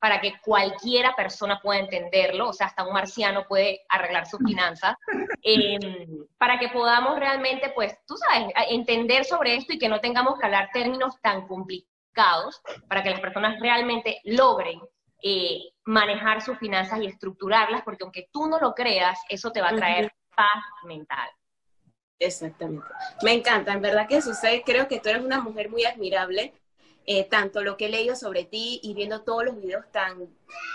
para 0.00 0.20
que 0.20 0.34
cualquiera 0.44 1.16
persona 1.16 1.58
pueda 1.60 1.80
entenderlo, 1.80 2.50
o 2.50 2.52
sea, 2.52 2.68
hasta 2.68 2.86
un 2.86 2.92
marciano 2.92 3.46
puede 3.48 3.80
arreglar 3.88 4.26
sus 4.26 4.38
finanzas, 4.46 4.94
em, 5.42 6.24
para 6.38 6.58
que 6.58 6.68
podamos 6.68 7.18
realmente, 7.18 7.70
pues, 7.74 7.98
tú 8.06 8.16
sabes, 8.16 8.52
entender 8.68 9.24
sobre 9.24 9.56
esto 9.56 9.72
y 9.72 9.78
que 9.78 9.88
no 9.88 10.00
tengamos 10.00 10.38
que 10.38 10.46
hablar 10.46 10.70
términos 10.72 11.20
tan 11.20 11.46
complicados, 11.46 11.98
para 12.88 13.02
que 13.02 13.10
las 13.10 13.20
personas 13.20 13.60
realmente 13.60 14.20
logren 14.24 14.80
eh, 15.22 15.60
manejar 15.84 16.42
sus 16.42 16.58
finanzas 16.58 17.00
y 17.00 17.06
estructurarlas, 17.06 17.82
porque 17.82 18.04
aunque 18.04 18.28
tú 18.32 18.46
no 18.48 18.58
lo 18.58 18.74
creas, 18.74 19.20
eso 19.28 19.50
te 19.52 19.60
va 19.60 19.70
a 19.70 19.76
traer 19.76 20.12
paz 20.34 20.64
mental. 20.84 21.28
Exactamente. 22.18 22.86
Me 23.22 23.32
encanta, 23.32 23.72
en 23.72 23.80
verdad 23.80 24.08
que 24.08 24.20
sucede, 24.20 24.62
creo 24.64 24.88
que 24.88 25.00
tú 25.00 25.08
eres 25.08 25.22
una 25.22 25.40
mujer 25.40 25.70
muy 25.70 25.84
admirable 25.84 26.52
eh, 27.10 27.24
tanto 27.24 27.62
lo 27.62 27.78
que 27.78 27.86
he 27.86 27.88
leído 27.88 28.14
sobre 28.14 28.44
ti 28.44 28.80
y 28.82 28.92
viendo 28.92 29.22
todos 29.22 29.42
los 29.42 29.56
videos 29.56 29.86
tan, 29.90 30.28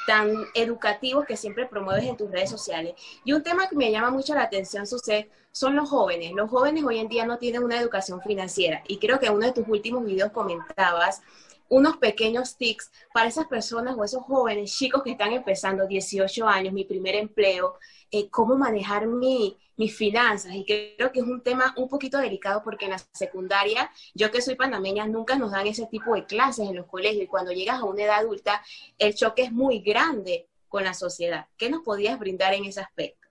tan 0.07 0.33
educativos 0.55 1.25
que 1.27 1.37
siempre 1.37 1.67
promueves 1.67 2.05
en 2.05 2.17
tus 2.17 2.31
redes 2.31 2.49
sociales. 2.49 2.95
Y 3.23 3.33
un 3.33 3.43
tema 3.43 3.69
que 3.69 3.75
me 3.75 3.91
llama 3.91 4.09
mucho 4.09 4.33
la 4.33 4.41
atención, 4.41 4.87
Suced, 4.87 5.27
son 5.51 5.75
los 5.75 5.87
jóvenes. 5.91 6.31
Los 6.31 6.49
jóvenes 6.49 6.83
hoy 6.85 6.97
en 6.97 7.07
día 7.07 7.27
no 7.27 7.37
tienen 7.37 7.63
una 7.63 7.79
educación 7.79 8.19
financiera 8.19 8.81
y 8.87 8.97
creo 8.97 9.19
que 9.19 9.27
en 9.27 9.33
uno 9.33 9.45
de 9.45 9.51
tus 9.53 9.67
últimos 9.67 10.03
videos 10.05 10.31
comentabas 10.31 11.21
unos 11.69 11.97
pequeños 11.97 12.57
tips 12.57 12.89
para 13.13 13.27
esas 13.27 13.45
personas 13.45 13.95
o 13.95 14.03
esos 14.03 14.23
jóvenes 14.23 14.75
chicos 14.75 15.03
que 15.03 15.11
están 15.11 15.33
empezando 15.33 15.85
18 15.85 16.47
años, 16.47 16.73
mi 16.73 16.83
primer 16.83 17.13
empleo, 17.13 17.77
eh, 18.09 18.27
cómo 18.31 18.55
manejar 18.55 19.05
mi, 19.05 19.55
mis 19.77 19.95
finanzas. 19.95 20.53
Y 20.53 20.65
creo 20.65 21.11
que 21.11 21.19
es 21.19 21.25
un 21.25 21.41
tema 21.41 21.73
un 21.77 21.87
poquito 21.89 22.17
delicado 22.17 22.63
porque 22.63 22.85
en 22.85 22.91
la 22.91 23.01
secundaria, 23.13 23.89
yo 24.13 24.31
que 24.31 24.41
soy 24.41 24.55
panameña, 24.55 25.07
nunca 25.07 25.35
nos 25.35 25.51
dan 25.51 25.67
ese 25.67 25.85
tipo 25.87 26.15
de 26.15 26.25
clases 26.25 26.67
en 26.67 26.75
los 26.75 26.87
colegios. 26.87 27.23
Y 27.23 27.27
cuando 27.27 27.51
llegas 27.51 27.79
a 27.79 27.85
una 27.85 28.03
edad 28.03 28.19
adulta, 28.19 28.63
el 28.97 29.15
choque 29.15 29.43
es 29.43 29.51
muy 29.51 29.79
grande 29.79 30.47
con 30.69 30.83
la 30.83 30.93
sociedad. 30.93 31.47
¿Qué 31.57 31.69
nos 31.69 31.81
podías 31.83 32.19
brindar 32.19 32.53
en 32.53 32.65
ese 32.65 32.81
aspecto? 32.81 33.23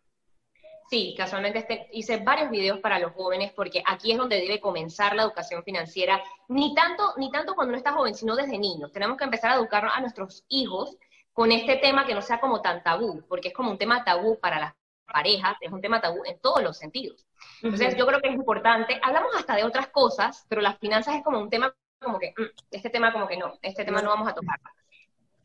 Sí, 0.92 1.14
casualmente 1.16 1.60
este, 1.60 1.88
hice 1.92 2.18
varios 2.18 2.50
videos 2.50 2.78
para 2.80 2.98
los 2.98 3.12
jóvenes 3.12 3.50
porque 3.56 3.82
aquí 3.86 4.12
es 4.12 4.18
donde 4.18 4.36
debe 4.36 4.60
comenzar 4.60 5.16
la 5.16 5.22
educación 5.22 5.64
financiera, 5.64 6.22
ni 6.48 6.74
tanto, 6.74 7.14
ni 7.16 7.30
tanto 7.30 7.54
cuando 7.54 7.70
uno 7.70 7.78
está 7.78 7.92
joven, 7.92 8.14
sino 8.14 8.36
desde 8.36 8.58
niños. 8.58 8.92
Tenemos 8.92 9.16
que 9.16 9.24
empezar 9.24 9.52
a 9.52 9.54
educar 9.54 9.88
a 9.90 10.00
nuestros 10.02 10.44
hijos 10.48 10.98
con 11.32 11.50
este 11.50 11.76
tema 11.76 12.04
que 12.04 12.14
no 12.14 12.20
sea 12.20 12.40
como 12.40 12.60
tan 12.60 12.82
tabú, 12.82 13.24
porque 13.26 13.48
es 13.48 13.54
como 13.54 13.70
un 13.70 13.78
tema 13.78 14.04
tabú 14.04 14.38
para 14.38 14.60
las 14.60 14.74
parejas, 15.12 15.56
es 15.60 15.70
un 15.70 15.80
tema 15.80 16.00
tabú 16.00 16.22
en 16.24 16.38
todos 16.40 16.62
los 16.62 16.76
sentidos. 16.76 17.24
Entonces, 17.62 17.96
yo 17.96 18.06
creo 18.06 18.20
que 18.20 18.28
es 18.28 18.34
importante, 18.34 18.98
hablamos 19.02 19.34
hasta 19.36 19.54
de 19.54 19.64
otras 19.64 19.88
cosas, 19.88 20.44
pero 20.48 20.60
las 20.60 20.78
finanzas 20.78 21.14
es 21.14 21.22
como 21.22 21.38
un 21.38 21.50
tema 21.50 21.74
como 22.00 22.18
que, 22.18 22.34
mm, 22.36 22.50
este 22.70 22.90
tema 22.90 23.12
como 23.12 23.28
que 23.28 23.36
no, 23.36 23.58
este 23.62 23.84
tema 23.84 24.02
no 24.02 24.10
vamos 24.10 24.28
a 24.28 24.34
tocar. 24.34 24.58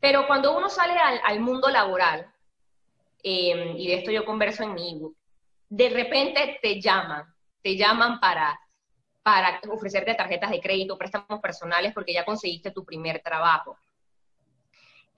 Pero 0.00 0.26
cuando 0.26 0.56
uno 0.56 0.68
sale 0.68 0.94
al, 0.98 1.40
mundo 1.40 1.68
laboral, 1.68 2.32
eh, 3.22 3.74
y 3.76 3.88
de 3.88 3.94
esto 3.94 4.10
yo 4.10 4.24
converso 4.24 4.62
en 4.62 4.74
mi 4.74 4.92
ebook, 4.94 5.16
de 5.68 5.88
repente 5.90 6.58
te 6.62 6.80
llaman, 6.80 7.24
te 7.62 7.76
llaman 7.76 8.20
para, 8.20 8.58
para 9.22 9.60
ofrecerte 9.68 10.14
tarjetas 10.14 10.50
de 10.50 10.60
crédito, 10.60 10.96
préstamos 10.96 11.40
personales 11.40 11.92
porque 11.92 12.12
ya 12.12 12.24
conseguiste 12.24 12.70
tu 12.70 12.84
primer 12.84 13.20
trabajo. 13.22 13.76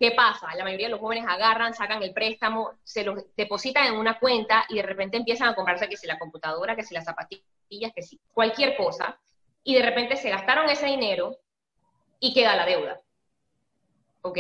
¿Qué 0.00 0.12
pasa? 0.12 0.54
La 0.56 0.64
mayoría 0.64 0.86
de 0.86 0.92
los 0.92 1.00
jóvenes 1.00 1.26
agarran, 1.28 1.74
sacan 1.74 2.02
el 2.02 2.14
préstamo, 2.14 2.72
se 2.82 3.04
lo 3.04 3.16
depositan 3.36 3.86
en 3.86 3.98
una 3.98 4.18
cuenta 4.18 4.64
y 4.70 4.76
de 4.76 4.82
repente 4.82 5.18
empiezan 5.18 5.48
a 5.48 5.54
comprarse 5.54 5.90
que 5.90 5.98
si 5.98 6.06
la 6.06 6.18
computadora, 6.18 6.74
que 6.74 6.84
si 6.84 6.94
las 6.94 7.04
zapatillas, 7.04 7.92
que 7.94 8.00
si 8.00 8.18
cualquier 8.32 8.78
cosa, 8.78 9.20
y 9.62 9.74
de 9.74 9.82
repente 9.82 10.16
se 10.16 10.30
gastaron 10.30 10.70
ese 10.70 10.86
dinero 10.86 11.36
y 12.18 12.32
queda 12.32 12.56
la 12.56 12.64
deuda. 12.64 12.98
¿Ok? 14.22 14.38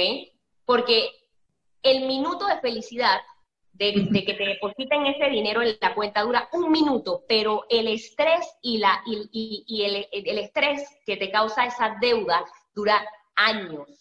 Porque 0.64 1.10
el 1.82 2.06
minuto 2.06 2.46
de 2.46 2.58
felicidad 2.60 3.20
de, 3.74 3.92
que 3.92 4.32
te 4.32 4.46
depositen 4.46 5.04
ese 5.08 5.28
dinero 5.28 5.60
en 5.60 5.76
la 5.78 5.94
cuenta 5.94 6.22
dura 6.22 6.48
un 6.54 6.72
minuto, 6.72 7.26
pero 7.28 7.66
el 7.68 7.86
estrés 7.88 8.50
y, 8.62 8.78
la, 8.78 9.02
y, 9.04 9.82
el, 9.84 10.08
el 10.10 10.38
estrés 10.38 10.88
que 11.04 11.18
te 11.18 11.30
causa 11.30 11.66
esa 11.66 11.98
deuda 12.00 12.46
dura 12.74 13.06
años 13.36 14.00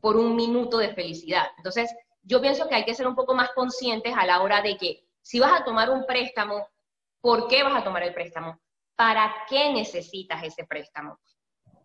por 0.00 0.16
un 0.16 0.36
minuto 0.36 0.78
de 0.78 0.94
felicidad. 0.94 1.46
Entonces, 1.56 1.94
yo 2.22 2.40
pienso 2.40 2.68
que 2.68 2.74
hay 2.74 2.84
que 2.84 2.94
ser 2.94 3.06
un 3.06 3.14
poco 3.14 3.34
más 3.34 3.50
conscientes 3.50 4.14
a 4.16 4.26
la 4.26 4.42
hora 4.42 4.62
de 4.62 4.76
que 4.76 5.04
si 5.22 5.38
vas 5.38 5.60
a 5.60 5.64
tomar 5.64 5.90
un 5.90 6.06
préstamo, 6.06 6.68
¿por 7.20 7.48
qué 7.48 7.62
vas 7.62 7.80
a 7.80 7.84
tomar 7.84 8.02
el 8.02 8.14
préstamo? 8.14 8.60
¿Para 8.94 9.32
qué 9.48 9.72
necesitas 9.72 10.42
ese 10.42 10.64
préstamo? 10.64 11.18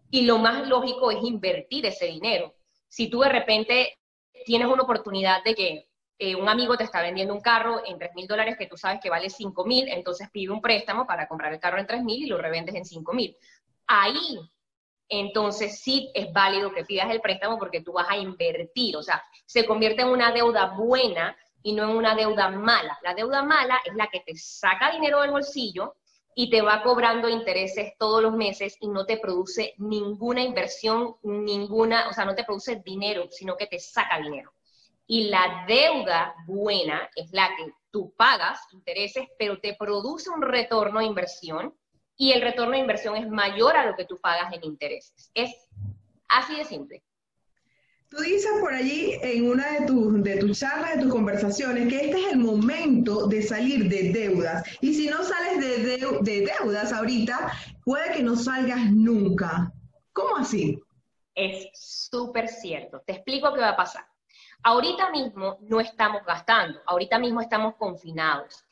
Y 0.10 0.24
lo 0.24 0.38
más 0.38 0.68
lógico 0.68 1.12
es 1.12 1.24
invertir 1.24 1.86
ese 1.86 2.06
dinero. 2.06 2.53
Si 2.88 3.10
tú 3.10 3.22
de 3.22 3.30
repente 3.30 3.98
tienes 4.46 4.68
una 4.68 4.84
oportunidad 4.84 5.44
de 5.44 5.56
que 5.56 5.88
eh, 6.20 6.36
un 6.36 6.48
amigo 6.48 6.77
te 6.77 6.84
está 6.84 7.01
vendiendo 7.01 7.34
un 7.34 7.41
carro 7.41 7.82
en 7.84 7.98
3 7.98 8.12
mil 8.13 8.27
dólares 8.27 8.56
que 8.56 8.68
tú 8.68 8.77
sabes 8.77 9.00
que 9.01 9.10
vale 9.10 9.30
5 9.30 9.65
mil, 9.65 9.88
entonces 9.88 10.30
pide 10.32 10.51
un 10.51 10.62
préstamo 10.62 11.08
para 11.08 11.27
comprar 11.27 11.51
el 11.51 11.60
carro 11.60 11.80
en 11.80 11.88
3 11.88 12.03
mil 12.03 12.24
y 12.24 12.27
lo 12.27 12.38
revendes 12.38 12.75
en 12.75 12.86
5 12.86 13.13
mil. 13.13 13.36
Ahí, 13.88 14.39
entonces 15.12 15.82
sí 15.82 16.10
es 16.13 16.32
válido 16.32 16.72
que 16.72 16.86
pidas 16.86 17.12
el 17.12 17.20
préstamo 17.20 17.60
porque 17.60 17.82
tú 17.82 17.91
vas 17.91 18.08
a 18.10 18.15
invertir, 18.15 18.96
o 18.96 19.03
sea, 19.03 19.22
se 19.46 19.65
convierte 19.65 20.03
en 20.03 20.08
una 20.08 20.32
deuda 20.32 20.74
buena 20.77 21.36
y 21.62 21.74
no 21.74 21.84
en 21.84 21.98
una 21.98 22.15
deuda 22.15 22.50
mala. 22.50 22.98
La 23.03 23.13
deuda 23.13 23.44
mala 23.44 23.82
es 23.86 23.94
la 23.94 24.08
que 24.08 24.22
te 24.22 24.36
saca 24.38 24.89
dinero 24.91 25.22
del 25.22 25.32
bolsillo 25.32 25.96
y 26.34 26.50
te 26.50 26.62
va 26.62 26.82
cobrando 26.82 27.27
intereses 27.27 27.94
todos 28.00 28.24
los 28.24 28.34
meses 28.34 28.77
y 28.80 28.88
no 28.88 29.06
te 29.06 29.18
produce 29.18 29.74
ninguna 29.80 30.41
inversión, 30.41 31.18
ninguna, 31.24 32.08
o 32.08 32.13
sea, 32.13 32.24
no 32.24 32.34
te 32.34 32.46
produce 32.46 32.82
dinero, 32.84 33.27
sino 33.30 33.58
que 33.58 33.68
te 33.68 33.80
saca 33.80 34.18
dinero. 34.18 34.53
Y 35.08 35.25
la 35.25 35.65
deuda 35.68 36.34
buena 36.48 37.10
es 37.15 37.34
la 37.34 37.50
que 37.58 37.74
tú 37.91 38.13
pagas 38.15 38.62
intereses, 38.72 39.27
pero 39.38 39.60
te 39.60 39.75
produce 39.75 40.30
un 40.30 40.41
retorno 40.41 41.00
de 41.00 41.06
inversión 41.06 41.75
y 42.22 42.34
el 42.34 42.42
retorno 42.44 42.74
de 42.74 42.78
inversión 42.78 43.18
es 43.18 43.28
mayor 43.28 43.75
a 43.75 43.84
lo 43.84 43.96
que 43.96 44.06
tú 44.06 44.16
pagas 44.22 44.54
en 44.54 44.63
intereses. 44.63 45.32
Es 45.34 45.56
así 46.30 46.56
de 46.56 46.66
simple. 46.66 47.04
Tú 48.12 48.18
dices 48.18 48.51
por 48.60 48.72
allí 48.72 49.18
en 49.24 49.50
una 49.50 49.80
de 49.80 49.88
tus, 49.88 50.22
de 50.22 50.38
tus 50.38 50.60
charlas, 50.60 50.98
de 50.98 51.01
tus 51.01 51.12
conversaciones, 51.12 51.90
que 51.90 52.06
este 52.06 52.20
es 52.20 52.34
el 52.34 52.38
momento 52.38 53.25
de 53.25 53.42
salir 53.42 53.90
de 53.90 54.12
deudas. 54.12 54.63
Y 54.82 54.94
si 54.94 55.08
no 55.08 55.24
sales 55.24 55.60
de, 55.62 56.22
de 56.22 56.46
deudas 56.46 56.94
ahorita, 56.94 57.54
puede 57.84 58.13
que 58.13 58.22
no 58.22 58.36
salgas 58.36 58.92
nunca. 58.92 59.74
¿Cómo 60.13 60.38
así? 60.38 60.80
Es 61.34 61.70
súper 61.74 62.50
cierto. 62.50 63.01
Te 63.04 63.13
explico 63.13 63.51
qué 63.51 63.62
va 63.62 63.70
a 63.70 63.78
pasar. 63.78 64.06
Ahorita 64.62 65.10
mismo 65.10 65.58
no 65.62 65.80
estamos 65.80 66.24
gastando, 66.24 66.82
ahorita 66.86 67.18
mismo 67.18 67.42
estamos 67.42 67.74
confinados. 67.78 68.63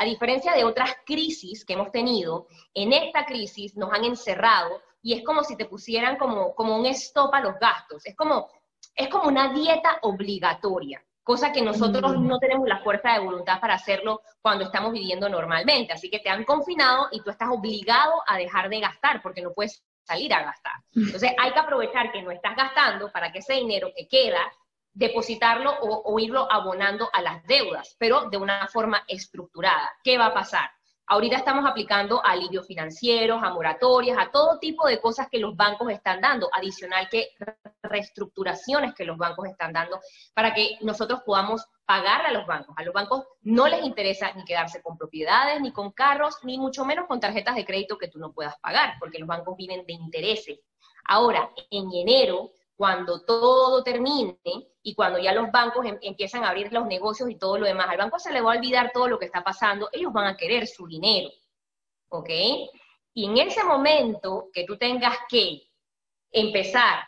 A 0.00 0.04
diferencia 0.04 0.52
de 0.52 0.62
otras 0.62 0.94
crisis 1.04 1.64
que 1.64 1.72
hemos 1.72 1.90
tenido, 1.90 2.46
en 2.72 2.92
esta 2.92 3.26
crisis 3.26 3.76
nos 3.76 3.92
han 3.92 4.04
encerrado 4.04 4.80
y 5.02 5.12
es 5.14 5.24
como 5.24 5.42
si 5.42 5.56
te 5.56 5.64
pusieran 5.64 6.16
como, 6.16 6.54
como 6.54 6.76
un 6.76 6.86
stop 6.86 7.34
a 7.34 7.40
los 7.40 7.58
gastos. 7.58 8.06
Es 8.06 8.14
como, 8.14 8.48
es 8.94 9.08
como 9.08 9.28
una 9.28 9.52
dieta 9.52 9.98
obligatoria, 10.02 11.04
cosa 11.24 11.50
que 11.50 11.62
nosotros 11.62 12.16
mm. 12.16 12.28
no 12.28 12.38
tenemos 12.38 12.68
la 12.68 12.78
fuerza 12.78 13.12
de 13.12 13.18
voluntad 13.18 13.58
para 13.60 13.74
hacerlo 13.74 14.22
cuando 14.40 14.66
estamos 14.66 14.92
viviendo 14.92 15.28
normalmente. 15.28 15.92
Así 15.92 16.08
que 16.08 16.20
te 16.20 16.30
han 16.30 16.44
confinado 16.44 17.08
y 17.10 17.20
tú 17.20 17.30
estás 17.30 17.48
obligado 17.50 18.22
a 18.28 18.38
dejar 18.38 18.68
de 18.68 18.78
gastar 18.78 19.20
porque 19.20 19.42
no 19.42 19.52
puedes 19.52 19.82
salir 20.04 20.32
a 20.32 20.44
gastar. 20.44 20.74
Entonces 20.94 21.32
hay 21.36 21.50
que 21.50 21.58
aprovechar 21.58 22.12
que 22.12 22.22
no 22.22 22.30
estás 22.30 22.54
gastando 22.54 23.10
para 23.10 23.32
que 23.32 23.40
ese 23.40 23.54
dinero 23.54 23.90
que 23.96 24.06
queda 24.06 24.40
depositarlo 24.98 25.72
o, 25.80 26.18
irlo 26.18 26.50
abonando 26.50 27.08
a 27.12 27.22
las 27.22 27.44
deudas, 27.44 27.94
pero 28.00 28.28
de 28.30 28.36
una 28.36 28.66
forma 28.66 29.04
estructurada. 29.06 29.88
¿Qué 30.02 30.18
va 30.18 30.26
a 30.26 30.34
pasar? 30.34 30.68
Ahorita 31.06 31.36
estamos 31.36 31.64
aplicando 31.64 32.20
alivios 32.22 32.66
financieros, 32.66 33.40
a 33.42 33.50
moratorias, 33.50 34.18
a 34.18 34.30
todo 34.32 34.58
tipo 34.58 34.88
de 34.88 35.00
cosas 35.00 35.28
que 35.30 35.38
los 35.38 35.56
bancos 35.56 35.90
están 35.92 36.20
dando, 36.20 36.50
adicional 36.52 37.08
que 37.08 37.28
reestructuraciones 37.80 38.92
que 38.92 39.04
los 39.04 39.16
bancos 39.16 39.46
están 39.48 39.72
dando 39.72 40.00
para 40.34 40.52
que 40.52 40.76
nosotros 40.80 41.20
podamos 41.24 41.64
pagar 41.86 42.26
a 42.26 42.32
los 42.32 42.44
bancos. 42.44 42.74
A 42.76 42.82
los 42.82 42.92
bancos 42.92 43.24
no 43.42 43.68
les 43.68 43.84
interesa 43.84 44.32
ni 44.32 44.44
quedarse 44.44 44.82
con 44.82 44.98
propiedades, 44.98 45.60
ni 45.60 45.72
con 45.72 45.92
carros, 45.92 46.34
ni 46.42 46.58
mucho 46.58 46.84
menos 46.84 47.06
con 47.06 47.20
tarjetas 47.20 47.54
de 47.54 47.64
crédito 47.64 47.96
que 47.96 48.08
tú 48.08 48.18
no 48.18 48.32
puedas 48.32 48.58
pagar, 48.58 48.96
porque 48.98 49.20
los 49.20 49.28
bancos 49.28 49.56
viven 49.56 49.86
de 49.86 49.92
intereses. 49.92 50.58
Ahora, 51.04 51.50
en 51.70 51.88
enero 51.94 52.50
cuando 52.78 53.22
todo 53.22 53.82
termine 53.82 54.38
y 54.82 54.94
cuando 54.94 55.18
ya 55.18 55.32
los 55.32 55.50
bancos 55.50 55.84
em, 55.84 55.98
empiezan 56.00 56.44
a 56.44 56.50
abrir 56.50 56.72
los 56.72 56.86
negocios 56.86 57.28
y 57.28 57.34
todo 57.34 57.58
lo 57.58 57.66
demás, 57.66 57.88
al 57.88 57.98
banco 57.98 58.20
se 58.20 58.32
le 58.32 58.40
va 58.40 58.52
a 58.52 58.56
olvidar 58.56 58.92
todo 58.94 59.08
lo 59.08 59.18
que 59.18 59.24
está 59.24 59.42
pasando, 59.42 59.88
ellos 59.92 60.12
van 60.12 60.28
a 60.28 60.36
querer 60.36 60.68
su 60.68 60.86
dinero, 60.86 61.28
¿ok? 62.08 62.30
Y 63.14 63.24
en 63.24 63.36
ese 63.36 63.64
momento 63.64 64.48
que 64.52 64.62
tú 64.62 64.78
tengas 64.78 65.18
que 65.28 65.62
empezar, 66.30 67.00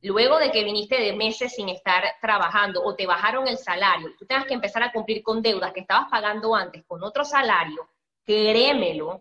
luego 0.00 0.38
de 0.38 0.50
que 0.50 0.64
viniste 0.64 0.98
de 0.98 1.12
meses 1.12 1.54
sin 1.54 1.68
estar 1.68 2.02
trabajando 2.22 2.82
o 2.82 2.96
te 2.96 3.06
bajaron 3.06 3.46
el 3.48 3.58
salario, 3.58 4.16
tú 4.18 4.24
tengas 4.24 4.46
que 4.46 4.54
empezar 4.54 4.82
a 4.82 4.92
cumplir 4.92 5.22
con 5.22 5.42
deudas 5.42 5.74
que 5.74 5.80
estabas 5.80 6.08
pagando 6.10 6.54
antes 6.54 6.86
con 6.86 7.04
otro 7.04 7.22
salario, 7.22 7.86
créemelo, 8.24 9.20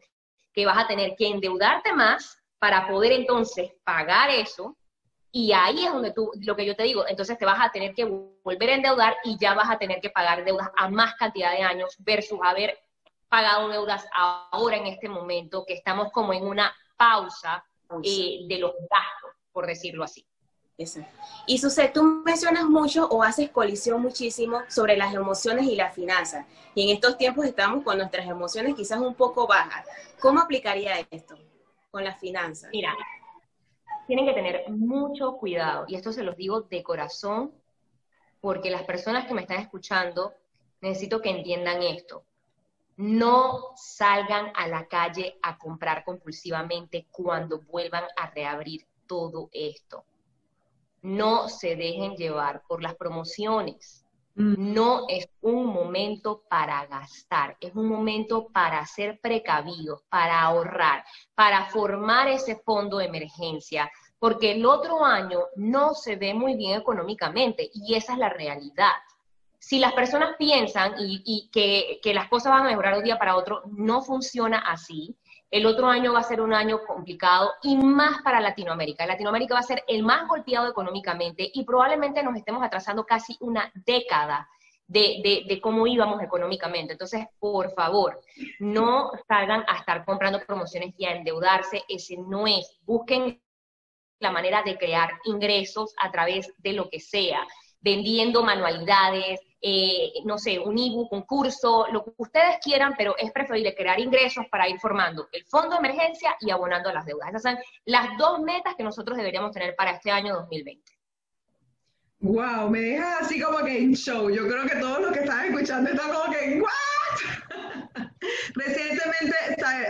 que 0.53 0.65
vas 0.65 0.77
a 0.77 0.87
tener 0.87 1.17
que 1.17 1.27
endeudarte 1.27 1.91
más 1.91 2.41
para 2.59 2.87
poder 2.87 3.11
entonces 3.11 3.73
pagar 3.83 4.29
eso 4.29 4.77
y 5.31 5.51
ahí 5.53 5.85
es 5.85 5.91
donde 5.91 6.11
tú, 6.11 6.31
lo 6.41 6.55
que 6.55 6.65
yo 6.65 6.75
te 6.75 6.83
digo, 6.83 7.07
entonces 7.07 7.37
te 7.37 7.45
vas 7.45 7.59
a 7.59 7.71
tener 7.71 7.93
que 7.93 8.05
volver 8.05 8.69
a 8.69 8.75
endeudar 8.75 9.15
y 9.23 9.37
ya 9.37 9.53
vas 9.53 9.69
a 9.69 9.77
tener 9.77 10.01
que 10.01 10.09
pagar 10.09 10.43
deudas 10.43 10.69
a 10.75 10.89
más 10.89 11.15
cantidad 11.15 11.51
de 11.51 11.63
años 11.63 11.95
versus 11.99 12.39
haber 12.43 12.77
pagado 13.27 13.69
deudas 13.69 14.05
ahora 14.13 14.77
en 14.77 14.87
este 14.87 15.07
momento, 15.07 15.63
que 15.65 15.73
estamos 15.73 16.11
como 16.11 16.33
en 16.33 16.45
una 16.45 16.73
pausa 16.97 17.63
eh, 18.03 18.39
de 18.47 18.57
los 18.57 18.71
gastos, 18.89 19.31
por 19.51 19.67
decirlo 19.67 20.03
así. 20.03 20.25
Y 21.45 21.57
Sucede, 21.57 21.89
tú 21.89 22.01
mencionas 22.25 22.63
mucho 22.63 23.05
o 23.07 23.21
haces 23.21 23.49
colisión 23.49 24.01
muchísimo 24.01 24.61
sobre 24.69 24.95
las 24.95 25.13
emociones 25.13 25.65
y 25.65 25.75
las 25.75 25.93
finanzas. 25.93 26.45
Y 26.73 26.83
en 26.83 26.95
estos 26.95 27.17
tiempos 27.17 27.45
estamos 27.45 27.83
con 27.83 27.97
nuestras 27.97 28.25
emociones 28.25 28.75
quizás 28.75 28.99
un 28.99 29.13
poco 29.13 29.45
bajas. 29.45 29.85
¿Cómo 30.21 30.39
aplicaría 30.39 31.05
esto 31.11 31.37
con 31.91 32.05
las 32.05 32.17
finanzas? 32.17 32.69
Mira, 32.71 32.95
tienen 34.09 34.25
que 34.25 34.33
tener 34.33 34.67
mucho 34.71 35.37
cuidado, 35.37 35.85
y 35.87 35.93
esto 35.93 36.11
se 36.11 36.23
los 36.23 36.35
digo 36.35 36.61
de 36.61 36.81
corazón, 36.81 37.53
porque 38.41 38.71
las 38.71 38.81
personas 38.81 39.27
que 39.27 39.35
me 39.35 39.41
están 39.41 39.59
escuchando 39.59 40.33
necesito 40.81 41.21
que 41.21 41.29
entiendan 41.29 41.83
esto. 41.83 42.23
No 42.97 43.75
salgan 43.75 44.51
a 44.55 44.67
la 44.67 44.87
calle 44.87 45.37
a 45.43 45.59
comprar 45.59 46.03
compulsivamente 46.03 47.05
cuando 47.11 47.61
vuelvan 47.61 48.05
a 48.17 48.31
reabrir 48.31 48.87
todo 49.05 49.51
esto. 49.51 50.03
No 51.03 51.47
se 51.47 51.75
dejen 51.75 52.15
llevar 52.15 52.63
por 52.67 52.81
las 52.81 52.95
promociones. 52.95 54.07
Mm. 54.39 54.73
No 54.73 55.05
es 55.09 55.27
un 55.41 55.65
momento 55.65 56.43
para 56.49 56.85
gastar, 56.85 57.57
es 57.59 57.75
un 57.75 57.89
momento 57.89 58.47
para 58.53 58.85
ser 58.85 59.19
precavidos, 59.19 60.03
para 60.07 60.41
ahorrar, 60.41 61.03
para 61.35 61.65
formar 61.65 62.29
ese 62.29 62.55
fondo 62.55 62.99
de 62.99 63.05
emergencia, 63.05 63.91
porque 64.17 64.53
el 64.53 64.65
otro 64.65 65.03
año 65.03 65.41
no 65.57 65.93
se 65.93 66.15
ve 66.15 66.33
muy 66.33 66.55
bien 66.55 66.79
económicamente 66.79 67.69
y 67.73 67.95
esa 67.95 68.13
es 68.13 68.19
la 68.19 68.29
realidad. 68.29 68.93
Si 69.59 69.77
las 69.77 69.91
personas 69.91 70.37
piensan 70.37 70.93
y, 70.97 71.49
que, 71.51 71.99
que, 72.01 72.13
las 72.13 72.29
cosas 72.29 72.53
van 72.53 72.61
a 72.61 72.69
mejorar 72.69 72.93
de 72.93 72.99
un 72.99 73.05
día 73.05 73.19
para 73.19 73.35
otro, 73.35 73.63
no 73.65 74.01
funciona 74.01 74.59
así. 74.59 75.17
El 75.51 75.65
otro 75.65 75.87
año 75.87 76.13
va 76.13 76.19
a 76.19 76.23
ser 76.23 76.41
un 76.41 76.53
año 76.53 76.81
complicado 76.85 77.51
y 77.63 77.75
más 77.75 78.21
para 78.21 78.39
Latinoamérica. 78.39 79.05
Latinoamérica 79.05 79.55
va 79.55 79.61
a 79.61 79.63
ser 79.63 79.83
el 79.87 80.03
más 80.03 80.27
golpeado 80.27 80.69
económicamente 80.69 81.49
y 81.53 81.63
probablemente 81.63 82.21
nos 82.21 82.35
estemos 82.35 82.63
atrasando 82.63 83.05
casi 83.05 83.35
una 83.39 83.71
década 83.73 84.47
de, 84.89 85.59
cómo 85.61 85.87
íbamos 85.87 86.21
económicamente. 86.21 86.93
Entonces, 86.93 87.25
por 87.39 87.73
favor, 87.73 88.21
no 88.59 89.11
salgan 89.27 89.63
a 89.67 89.77
estar 89.77 90.03
comprando 90.05 90.39
promociones 90.45 90.93
y 90.97 91.05
a 91.05 91.15
endeudarse. 91.15 91.83
Ese 91.87 92.17
no 92.17 92.47
es. 92.47 92.77
Busquen 92.81 93.41
la 94.19 94.31
manera 94.31 94.63
de 94.63 94.77
crear 94.77 95.11
ingresos 95.25 95.93
a 96.01 96.11
través 96.11 96.53
de 96.57 96.73
lo 96.73 96.89
que 96.89 96.99
sea, 96.99 97.47
vendiendo 97.81 98.43
manualidades, 98.43 99.39
eh, 99.61 100.11
no 100.25 100.37
sé, 100.37 100.59
un 100.59 100.77
ebook, 100.77 101.11
un 101.11 101.23
curso, 101.23 101.87
lo 101.91 102.03
que 102.03 102.11
ustedes 102.17 102.57
quieran, 102.63 102.93
pero 102.97 103.15
es 103.17 103.31
preferible 103.31 103.75
crear 103.75 103.99
ingresos 103.99 104.45
para 104.49 104.69
ir 104.69 104.79
formando 104.79 105.27
el 105.31 105.43
fondo 105.45 105.71
de 105.71 105.77
emergencia 105.77 106.35
y 106.39 106.49
abonando 106.49 106.91
las 106.93 107.05
deudas. 107.05 107.29
Esas 107.29 107.41
son 107.43 107.57
las 107.85 108.17
dos 108.17 108.39
metas 108.39 108.75
que 108.75 108.83
nosotros 108.83 109.17
deberíamos 109.17 109.51
tener 109.51 109.75
para 109.75 109.91
este 109.91 110.11
año 110.11 110.35
2020. 110.35 110.99
Wow, 112.21 112.69
me 112.69 112.81
deja 112.81 113.19
así 113.19 113.39
como 113.39 113.59
que 113.59 113.77
en 113.77 113.93
show. 113.93 114.29
Yo 114.29 114.45
creo 114.47 114.65
que 114.65 114.75
todos 114.75 114.99
los 114.99 115.11
que 115.11 115.19
están 115.19 115.45
escuchando 115.45 115.89
están 115.89 116.11
como 116.11 116.33
que, 116.33 116.61
¿what? 116.61 116.69
Recientemente 118.55 119.35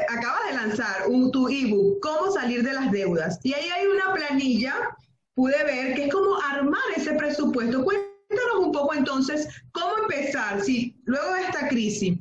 acabas 0.10 0.46
de 0.48 0.56
lanzar 0.56 1.08
un, 1.08 1.32
tu 1.32 1.50
ebook, 1.50 2.00
Cómo 2.02 2.32
salir 2.32 2.64
de 2.64 2.74
las 2.74 2.92
deudas. 2.92 3.40
Y 3.44 3.54
ahí 3.54 3.70
hay 3.70 3.88
una 3.88 4.14
planilla, 4.14 4.76
pude 5.40 5.64
ver, 5.64 5.96
que 5.96 6.06
es 6.06 6.12
como 6.12 6.36
armar 6.36 6.82
ese 6.98 7.14
presupuesto. 7.14 7.82
Cuéntanos 7.82 8.56
un 8.60 8.74
poco 8.74 8.94
entonces, 8.94 9.48
¿cómo 9.72 9.98
empezar? 10.00 10.60
Si 10.60 10.98
luego 11.06 11.34
de 11.34 11.44
esta 11.44 11.70
crisis 11.70 12.20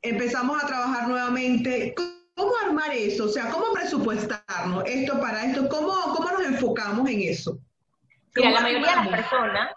empezamos 0.00 0.64
a 0.64 0.66
trabajar 0.66 1.06
nuevamente, 1.06 1.94
¿cómo 2.34 2.50
armar 2.64 2.94
eso? 2.94 3.26
O 3.26 3.28
sea, 3.28 3.50
¿cómo 3.50 3.74
presupuestarnos 3.74 4.84
esto 4.86 5.20
para 5.20 5.44
esto? 5.44 5.68
¿Cómo, 5.68 5.92
cómo 6.16 6.30
nos 6.30 6.46
enfocamos 6.46 7.06
en 7.10 7.20
eso? 7.20 7.58
Mira, 8.36 8.52
la 8.52 8.60
mayoría 8.62 8.88
de 8.88 8.96
las 8.96 9.08
personas, 9.08 9.70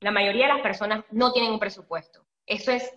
la 0.00 0.10
mayoría 0.10 0.46
de 0.48 0.52
las 0.52 0.62
personas 0.62 1.04
no 1.12 1.32
tienen 1.32 1.50
un 1.50 1.58
presupuesto. 1.58 2.26
Eso 2.44 2.72
es 2.72 2.92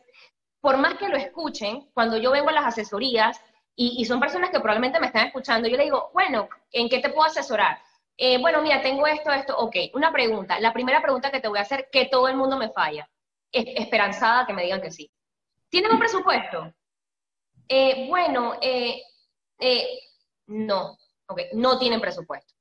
por 0.59 0.75
más 0.75 0.95
que 0.95 1.07
lo 1.07 1.15
escuchen, 1.15 1.87
cuando 1.93 2.17
yo 2.17 2.31
vengo 2.31 2.49
a 2.49 2.51
las 2.51 2.65
asesorías, 2.65 3.39
y, 3.79 4.03
son 4.05 4.19
personas 4.19 4.49
que 4.49 4.59
probablemente 4.59 4.99
me 4.99 5.05
están 5.05 5.27
escuchando, 5.27 5.69
yo 5.69 5.77
le 5.77 5.83
digo, 5.83 6.09
bueno, 6.11 6.49
¿en 6.71 6.89
qué 6.89 6.97
te 6.97 7.09
puedo 7.09 7.25
asesorar? 7.25 7.77
Eh, 8.17 8.39
bueno, 8.39 8.61
mira, 8.61 8.81
tengo 8.81 9.05
esto, 9.05 9.31
esto, 9.31 9.55
ok. 9.57 9.75
Una 9.93 10.11
pregunta, 10.11 10.59
la 10.59 10.73
primera 10.73 11.01
pregunta 11.01 11.31
que 11.31 11.39
te 11.39 11.47
voy 11.47 11.59
a 11.59 11.61
hacer, 11.61 11.87
que 11.91 12.05
todo 12.05 12.27
el 12.27 12.35
mundo 12.35 12.57
me 12.57 12.69
falla, 12.69 13.07
es 13.51 13.65
esperanzada 13.75 14.45
que 14.45 14.53
me 14.53 14.63
digan 14.63 14.81
que 14.81 14.91
sí. 14.91 15.11
¿Tienen 15.69 15.91
un 15.91 15.99
presupuesto? 15.99 16.73
Eh, 17.67 18.07
bueno, 18.09 18.55
eh, 18.61 19.03
no, 20.47 20.97
ok, 21.27 21.41
no 21.53 21.77
tienen 21.77 22.01
presupuesto. 22.01 22.57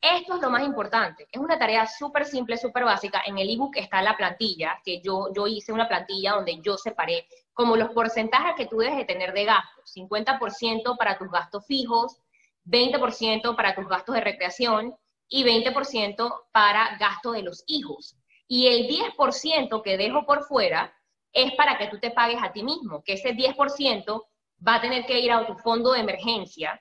Esto 0.00 0.36
es 0.36 0.42
lo 0.42 0.50
más 0.50 0.62
importante. 0.62 1.26
Es 1.32 1.40
una 1.40 1.58
tarea 1.58 1.86
súper 1.86 2.24
simple, 2.26 2.56
súper 2.56 2.84
básica. 2.84 3.22
En 3.26 3.38
el 3.38 3.50
ebook 3.50 3.76
está 3.76 4.02
la 4.02 4.16
plantilla, 4.16 4.78
que 4.84 5.00
yo, 5.00 5.32
yo 5.34 5.48
hice 5.48 5.72
una 5.72 5.88
plantilla 5.88 6.32
donde 6.32 6.60
yo 6.60 6.76
separé 6.76 7.26
como 7.52 7.76
los 7.76 7.90
porcentajes 7.90 8.54
que 8.54 8.66
tú 8.66 8.78
debes 8.78 8.98
de 8.98 9.04
tener 9.04 9.32
de 9.32 9.46
gastos. 9.46 9.92
50% 9.96 10.96
para 10.96 11.18
tus 11.18 11.30
gastos 11.30 11.66
fijos, 11.66 12.20
20% 12.66 13.56
para 13.56 13.74
tus 13.74 13.88
gastos 13.88 14.14
de 14.14 14.20
recreación 14.20 14.94
y 15.28 15.44
20% 15.44 16.44
para 16.52 16.96
gasto 16.98 17.32
de 17.32 17.42
los 17.42 17.64
hijos. 17.66 18.16
Y 18.48 18.68
el 18.68 18.86
10% 18.88 19.82
que 19.82 19.96
dejo 19.96 20.24
por 20.24 20.44
fuera 20.44 20.94
es 21.32 21.52
para 21.54 21.76
que 21.78 21.88
tú 21.88 21.98
te 21.98 22.10
pagues 22.10 22.38
a 22.42 22.52
ti 22.52 22.62
mismo, 22.62 23.02
que 23.04 23.14
ese 23.14 23.34
10% 23.34 24.24
va 24.66 24.76
a 24.76 24.80
tener 24.80 25.04
que 25.04 25.20
ir 25.20 25.32
a 25.32 25.46
tu 25.46 25.54
fondo 25.56 25.92
de 25.92 26.00
emergencia 26.00 26.80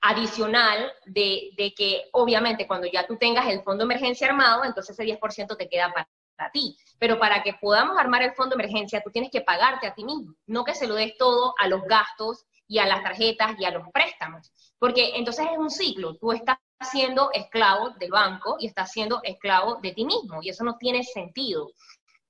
adicional 0.00 0.92
de, 1.06 1.50
de, 1.56 1.72
que 1.74 2.08
obviamente 2.12 2.66
cuando 2.66 2.86
ya 2.88 3.06
tú 3.06 3.16
tengas 3.16 3.46
el 3.46 3.62
fondo 3.62 3.84
de 3.86 3.94
emergencia 3.94 4.28
armado, 4.28 4.64
entonces 4.64 4.98
ese 4.98 5.18
10% 5.18 5.56
te 5.56 5.68
queda 5.68 5.92
para, 5.92 6.08
ti. 6.52 6.76
Pero 6.98 7.20
para 7.20 7.40
que 7.44 7.54
podamos 7.60 7.96
armar 7.96 8.22
el 8.22 8.32
fondo 8.32 8.56
de 8.56 8.64
emergencia, 8.64 9.00
tú 9.00 9.10
tienes 9.10 9.30
que 9.30 9.42
pagarte 9.42 9.86
a 9.86 9.94
ti 9.94 10.04
mismo, 10.04 10.34
no 10.46 10.64
que 10.64 10.74
se 10.74 10.88
lo 10.88 10.94
des 10.96 11.16
todo 11.16 11.54
a 11.56 11.68
los 11.68 11.82
gastos 11.82 12.46
y 12.72 12.78
a 12.78 12.86
las 12.86 13.02
tarjetas 13.02 13.54
y 13.58 13.66
a 13.66 13.70
los 13.70 13.86
préstamos. 13.92 14.50
Porque 14.78 15.12
entonces 15.16 15.46
es 15.52 15.58
un 15.58 15.70
ciclo, 15.70 16.16
tú 16.16 16.32
estás 16.32 16.56
siendo 16.80 17.30
esclavo 17.32 17.90
del 17.98 18.10
banco 18.10 18.56
y 18.58 18.66
estás 18.66 18.90
siendo 18.90 19.20
esclavo 19.22 19.76
de 19.82 19.92
ti 19.92 20.06
mismo 20.06 20.42
y 20.42 20.48
eso 20.48 20.64
no 20.64 20.78
tiene 20.78 21.04
sentido. 21.04 21.68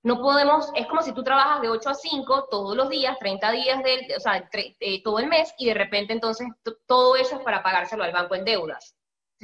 No 0.02 0.20
podemos, 0.20 0.68
es 0.74 0.88
como 0.88 1.00
si 1.00 1.12
tú 1.12 1.22
trabajas 1.22 1.62
de 1.62 1.68
8 1.68 1.90
a 1.90 1.94
5 1.94 2.48
todos 2.50 2.76
los 2.76 2.88
días, 2.88 3.16
30 3.20 3.52
días, 3.52 3.84
del, 3.84 4.00
o 4.16 4.20
sea, 4.20 4.48
eh, 4.52 5.00
todo 5.04 5.20
el 5.20 5.28
mes, 5.28 5.54
y 5.58 5.66
de 5.66 5.74
repente 5.74 6.12
entonces 6.12 6.48
todo 6.86 7.14
eso 7.14 7.36
es 7.36 7.42
para 7.42 7.62
pagárselo 7.62 8.02
al 8.02 8.12
banco 8.12 8.34
en 8.34 8.44
deudas. 8.44 8.96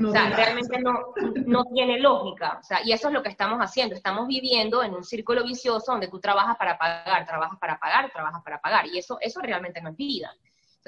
o 0.04 0.10
sea, 0.10 0.30
realmente 0.30 0.80
no, 0.80 1.14
no 1.46 1.64
tiene 1.72 2.00
lógica. 2.00 2.58
O 2.60 2.64
sea, 2.64 2.80
y 2.84 2.90
eso 2.90 3.06
es 3.06 3.14
lo 3.14 3.22
que 3.22 3.28
estamos 3.28 3.60
haciendo. 3.60 3.94
Estamos 3.94 4.26
viviendo 4.26 4.82
en 4.82 4.94
un 4.94 5.04
círculo 5.04 5.44
vicioso 5.44 5.92
donde 5.92 6.08
tú 6.08 6.18
trabajas 6.18 6.56
para 6.56 6.76
pagar, 6.76 7.24
trabajas 7.24 7.58
para 7.60 7.78
pagar, 7.78 8.10
trabajas 8.10 8.42
para 8.42 8.60
pagar. 8.60 8.86
Y 8.88 8.98
eso, 8.98 9.16
eso 9.20 9.40
realmente 9.40 9.80
no 9.80 9.90
es 9.90 9.96
vida. 9.96 10.34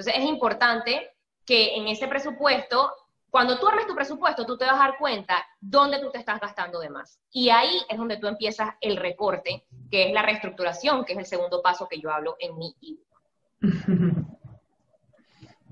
Entonces 0.01 0.23
es 0.23 0.27
importante 0.27 1.11
que 1.45 1.75
en 1.75 1.87
ese 1.87 2.07
presupuesto 2.07 2.91
cuando 3.29 3.57
tú 3.59 3.67
armes 3.67 3.87
tu 3.87 3.95
presupuesto, 3.95 4.45
tú 4.45 4.57
te 4.57 4.65
vas 4.65 4.73
a 4.73 4.89
dar 4.89 4.97
cuenta 4.97 5.41
dónde 5.61 5.99
tú 5.99 6.11
te 6.11 6.17
estás 6.17 6.41
gastando 6.41 6.81
de 6.81 6.89
más. 6.89 7.17
Y 7.31 7.49
ahí 7.49 7.81
es 7.87 7.97
donde 7.97 8.17
tú 8.17 8.27
empiezas 8.27 8.71
el 8.81 8.97
recorte, 8.97 9.65
que 9.89 10.07
es 10.07 10.13
la 10.13 10.21
reestructuración, 10.21 11.05
que 11.05 11.13
es 11.13 11.19
el 11.19 11.25
segundo 11.25 11.61
paso 11.61 11.87
que 11.87 11.97
yo 11.97 12.11
hablo 12.11 12.35
en 12.39 12.57
mi 12.57 12.75
ebook. 12.81 13.21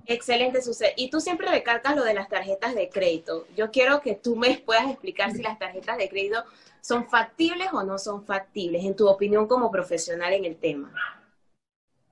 Excelente, 0.05 0.61
Sucede. 0.61 0.93
Y 0.95 1.09
tú 1.09 1.19
siempre 1.19 1.49
recalcas 1.49 1.97
lo 1.97 2.05
de 2.05 2.13
las 2.13 2.29
tarjetas 2.29 2.75
de 2.75 2.87
crédito. 2.87 3.45
Yo 3.57 3.71
quiero 3.71 3.99
que 3.99 4.15
tú 4.15 4.37
me 4.37 4.57
puedas 4.65 4.89
explicar 4.89 5.31
si 5.31 5.43
las 5.43 5.59
tarjetas 5.59 5.97
de 5.97 6.07
crédito 6.07 6.45
son 6.79 7.09
factibles 7.09 7.73
o 7.73 7.83
no 7.83 7.97
son 7.97 8.23
factibles, 8.23 8.85
en 8.85 8.95
tu 8.95 9.05
opinión 9.09 9.47
como 9.47 9.69
profesional 9.69 10.31
en 10.31 10.45
el 10.45 10.55
tema. 10.55 11.18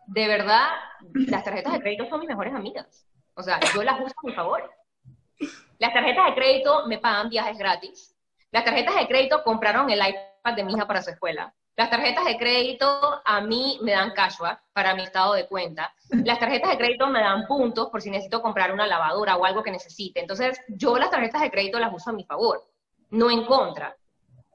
De 0.07 0.27
verdad, 0.27 0.69
las 1.13 1.43
tarjetas 1.43 1.73
de 1.73 1.81
crédito 1.81 2.07
son 2.09 2.19
mis 2.19 2.29
mejores 2.29 2.53
amigas. 2.53 3.07
O 3.35 3.43
sea, 3.43 3.59
yo 3.73 3.83
las 3.83 3.99
uso 3.99 4.15
a 4.17 4.27
mi 4.27 4.33
favor. 4.33 4.69
Las 5.79 5.93
tarjetas 5.93 6.25
de 6.27 6.33
crédito 6.33 6.87
me 6.87 6.97
pagan 6.97 7.29
viajes 7.29 7.57
gratis. 7.57 8.15
Las 8.51 8.63
tarjetas 8.63 8.95
de 8.95 9.07
crédito 9.07 9.43
compraron 9.43 9.89
el 9.89 9.99
iPad 9.99 10.55
de 10.55 10.63
mi 10.63 10.73
hija 10.73 10.87
para 10.87 11.01
su 11.01 11.11
escuela. 11.11 11.53
Las 11.75 11.91
tarjetas 11.91 12.25
de 12.25 12.37
crédito 12.37 13.21
a 13.23 13.41
mí 13.41 13.77
me 13.83 13.91
dan 13.91 14.11
cashback 14.13 14.63
para 14.73 14.95
mi 14.95 15.03
estado 15.03 15.33
de 15.33 15.45
cuenta. 15.45 15.93
Las 16.09 16.39
tarjetas 16.39 16.71
de 16.71 16.77
crédito 16.77 17.05
me 17.07 17.19
dan 17.19 17.45
puntos 17.45 17.89
por 17.89 18.01
si 18.01 18.09
necesito 18.09 18.41
comprar 18.41 18.73
una 18.73 18.87
lavadora 18.87 19.35
o 19.35 19.45
algo 19.45 19.61
que 19.61 19.69
necesite. 19.69 20.19
Entonces, 20.19 20.59
yo 20.69 20.97
las 20.97 21.11
tarjetas 21.11 21.41
de 21.41 21.51
crédito 21.51 21.77
las 21.77 21.93
uso 21.93 22.09
a 22.09 22.13
mi 22.13 22.23
favor, 22.23 22.63
no 23.11 23.29
en 23.29 23.45
contra. 23.45 23.95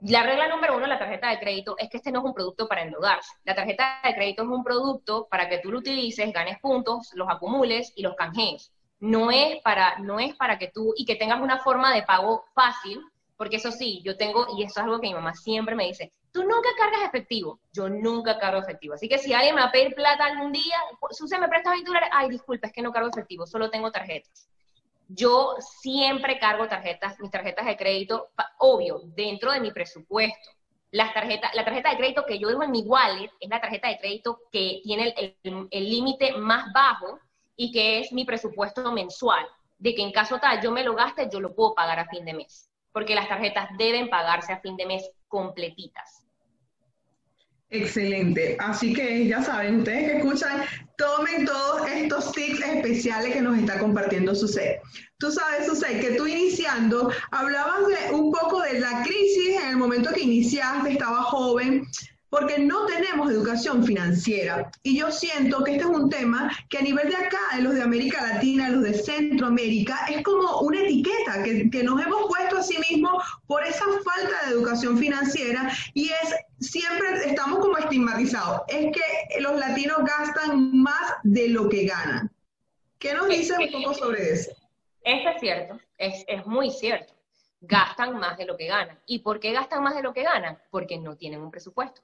La 0.05 0.23
regla 0.25 0.49
número 0.49 0.75
uno 0.75 0.83
de 0.83 0.89
la 0.89 0.99
tarjeta 0.99 1.31
de 1.31 1.39
crédito 1.39 1.77
es 1.79 1.89
que 1.89 1.99
este 1.99 2.11
no 2.11 2.21
es 2.21 2.25
un 2.25 2.35
producto 2.35 2.67
para 2.67 2.83
endeudarse. 2.83 3.33
La 3.45 3.55
tarjeta 3.55 4.01
de 4.05 4.15
crédito 4.15 4.43
es 4.43 4.49
un 4.49 4.65
producto 4.65 5.29
para 5.31 5.49
que 5.49 5.59
tú 5.59 5.71
lo 5.71 5.79
utilices, 5.79 6.33
ganes 6.33 6.59
puntos, 6.61 7.11
los 7.15 7.29
acumules 7.29 7.93
y 7.95 8.03
los 8.03 8.17
canjees 8.17 8.73
no 9.03 9.33
es 9.33 9.61
para, 9.63 9.99
no 9.99 10.21
es 10.21 10.37
para 10.37 10.59
que 10.59 10.69
tú, 10.69 10.95
y 10.97 11.05
que 11.05 11.17
tengas 11.17 11.41
una 11.41 11.59
forma 11.59 11.93
de 11.93 12.05
pago 12.05 12.45
fácil, 12.55 13.01
porque 13.37 13.57
eso 13.57 13.73
sí, 13.73 14.01
yo 14.05 14.17
tengo, 14.17 14.47
y 14.57 14.63
eso 14.63 14.79
es 14.79 14.85
algo 14.85 15.01
que 15.01 15.09
mi 15.09 15.15
mamá 15.15 15.35
siempre 15.35 15.75
me 15.75 15.89
dice, 15.89 16.13
tú 16.31 16.45
nunca 16.45 16.69
cargas 16.79 17.09
efectivo, 17.09 17.59
yo 17.73 17.89
nunca 17.89 18.39
cargo 18.39 18.61
efectivo. 18.61 18.95
Así 18.95 19.09
que 19.09 19.19
si 19.19 19.33
alguien 19.33 19.57
me 19.57 19.61
va 19.61 19.69
a 19.69 19.73
pedir 19.73 19.97
plata 19.97 20.27
algún 20.27 20.53
día, 20.53 20.77
Susan, 21.11 21.41
¿me 21.41 21.49
prestas 21.49 21.73
20 21.73 21.89
dólares? 21.89 22.11
Ay, 22.13 22.31
disculpa, 22.31 22.69
es 22.69 22.73
que 22.73 22.81
no 22.81 22.93
cargo 22.93 23.09
efectivo, 23.09 23.45
solo 23.45 23.71
tengo 23.71 23.91
tarjetas. 23.91 24.49
Yo 25.15 25.57
siempre 25.81 26.39
cargo 26.39 26.69
tarjetas, 26.69 27.19
mis 27.21 27.31
tarjetas 27.31 27.67
de 27.67 27.77
crédito, 27.77 28.31
obvio, 28.59 29.01
dentro 29.05 29.53
de 29.53 29.61
mi 29.61 29.71
presupuesto. 29.71 30.51
Las 30.91 31.13
tarjetas, 31.15 31.55
la 31.55 31.65
tarjeta 31.65 31.91
de 31.91 31.97
crédito 31.97 32.25
que 32.27 32.39
yo 32.39 32.49
dejo 32.49 32.63
en 32.63 32.71
mi 32.71 32.83
wallet 32.83 33.31
es 33.41 33.49
la 33.49 33.61
tarjeta 33.61 33.89
de 33.89 33.99
crédito 33.99 34.41
que 34.51 34.81
tiene 34.83 35.15
el 35.45 35.91
límite 35.91 36.33
más 36.37 36.73
bajo 36.73 37.19
y 37.57 37.73
que 37.73 38.01
es 38.01 38.13
mi 38.13 38.25
presupuesto 38.25 38.93
mensual. 38.93 39.47
de 39.83 39.97
que 39.97 40.03
en 40.03 40.13
caso 40.13 40.39
tal 40.39 40.63
yo 40.63 40.71
me 40.71 40.85
lo 40.85 40.95
gaste, 40.95 41.29
yo 41.31 41.41
lo 41.41 41.55
puedo 41.57 41.75
pagar 41.75 41.99
a 41.99 42.07
fin 42.07 42.25
de 42.25 42.35
mes, 42.35 42.71
porque 42.93 43.17
las 43.17 43.29
tarjetas 43.29 43.69
deben 43.77 44.09
pagarse 44.09 44.53
a 44.53 44.61
fin 44.61 44.77
de 44.77 44.87
mes 44.87 45.11
completitas. 45.27 46.22
Excelente. 47.73 48.55
Así 48.61 48.93
que 48.93 49.27
ya 49.27 49.43
saben, 49.43 49.79
ustedes 49.79 50.11
que 50.11 50.19
escuchan, 50.19 50.63
tomen 50.99 51.47
todos 51.47 51.89
estos 51.91 52.31
tips 52.33 52.61
especiales 52.61 53.33
que 53.33 53.41
nos 53.41 53.59
está 53.59 53.79
compartiendo 53.79 54.35
Susei. 54.35 54.77
Tú 55.19 55.33
sabes, 55.33 55.67
Susei, 55.67 55.99
que 55.99 56.11
tú 56.11 56.27
iniciando 56.27 57.11
hablabas 57.31 57.81
un 58.13 58.31
poco 58.31 58.61
de 58.61 58.79
la 58.79 59.03
crisis 59.03 59.59
en 59.63 59.71
el 59.71 59.77
momento 59.79 60.13
que 60.13 60.21
iniciaste, 60.21 60.93
estaba 60.93 61.23
joven, 61.23 61.87
porque 62.33 62.59
no 62.59 62.87
tenemos 62.87 63.31
educación 63.31 63.85
financiera. 63.85 64.73
Y 64.83 64.99
yo 64.99 65.13
siento 65.13 65.63
que 65.63 65.73
este 65.73 65.85
es 65.85 65.91
un 65.91 66.09
tema 66.09 66.51
que 66.71 66.79
a 66.79 66.81
nivel 66.81 67.11
de 67.11 67.17
acá, 67.17 67.39
de 67.55 67.61
los 67.61 67.75
de 67.75 67.83
América 67.83 68.27
Latina, 68.27 68.71
de 68.71 68.77
los 68.77 68.85
de 68.85 68.95
Centroamérica, 68.95 70.07
es 70.09 70.23
como 70.23 70.61
una 70.61 70.81
etiqueta 70.81 71.43
que, 71.45 71.69
que 71.69 71.83
nos 71.83 72.01
hemos 72.01 72.23
puesto 72.29 72.57
a 72.57 72.63
sí 72.63 72.79
mismos 72.91 73.23
por 73.47 73.63
esa 73.63 73.85
falta 74.03 74.47
de 74.47 74.53
educación 74.53 74.97
financiera 74.97 75.71
y 75.93 76.09
es 76.09 76.35
siempre 76.59 77.07
estamos 77.27 77.59
como 77.59 77.77
estigmatizados. 77.77 78.63
Es 78.69 78.97
que 78.97 79.41
los 79.41 79.61
latinos 79.61 79.99
gastan 79.99 80.75
más 80.75 81.13
de 81.25 81.51
lo 81.51 81.69
que 81.69 81.85
ganan. 81.85 82.33
¿Qué 82.99 83.13
nos 83.13 83.29
dices 83.29 83.59
un 83.59 83.83
poco 83.83 83.93
sobre 83.93 84.33
eso? 84.33 84.53
Eso 85.05 85.29
es 85.29 85.39
cierto, 85.39 85.79
es, 85.99 86.25
es 86.27 86.47
muy 86.47 86.71
cierto. 86.71 87.13
Gastan 87.61 88.19
más 88.19 88.39
de 88.39 88.47
lo 88.47 88.57
que 88.57 88.69
ganan. 88.69 88.99
¿Y 89.05 89.19
por 89.19 89.39
qué 89.39 89.53
gastan 89.53 89.83
más 89.83 89.95
de 89.95 90.03
lo 90.03 90.15
que 90.15 90.23
ganan? 90.23 90.57
Porque 90.71 90.97
no 90.97 91.17
tienen 91.17 91.43
un 91.43 91.51
presupuesto. 91.51 92.01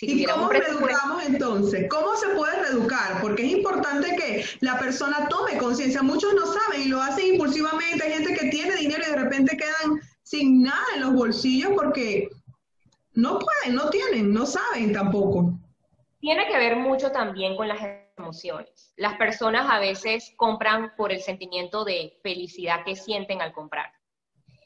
¿Y 0.00 0.24
cómo 0.24 0.48
reeducamos 0.48 1.24
entonces? 1.24 1.86
¿Cómo 1.88 2.16
se 2.16 2.28
puede 2.30 2.60
reeducar? 2.62 3.20
Porque 3.20 3.44
es 3.44 3.52
importante 3.52 4.16
que 4.16 4.44
la 4.60 4.78
persona 4.78 5.28
tome 5.28 5.58
conciencia. 5.58 6.02
Muchos 6.02 6.34
no 6.34 6.46
saben 6.46 6.82
y 6.82 6.88
lo 6.88 7.00
hacen 7.00 7.34
impulsivamente. 7.34 8.04
Hay 8.04 8.12
gente 8.12 8.34
que 8.34 8.48
tiene 8.48 8.74
dinero 8.76 9.02
y 9.06 9.10
de 9.10 9.16
repente 9.16 9.56
quedan 9.56 10.00
sin 10.22 10.62
nada 10.62 10.84
en 10.94 11.02
los 11.02 11.12
bolsillos 11.12 11.72
porque 11.76 12.30
no 13.14 13.38
pueden, 13.38 13.76
no 13.76 13.90
tienen, 13.90 14.32
no 14.32 14.46
saben 14.46 14.92
tampoco. 14.92 15.52
Tiene 16.20 16.46
que 16.46 16.56
ver 16.56 16.76
mucho 16.76 17.12
también 17.12 17.56
con 17.56 17.68
las 17.68 17.78
emociones. 18.16 18.94
Las 18.96 19.16
personas 19.18 19.68
a 19.70 19.78
veces 19.78 20.32
compran 20.36 20.94
por 20.96 21.12
el 21.12 21.20
sentimiento 21.20 21.84
de 21.84 22.18
felicidad 22.22 22.84
que 22.84 22.96
sienten 22.96 23.42
al 23.42 23.52
comprar. 23.52 23.92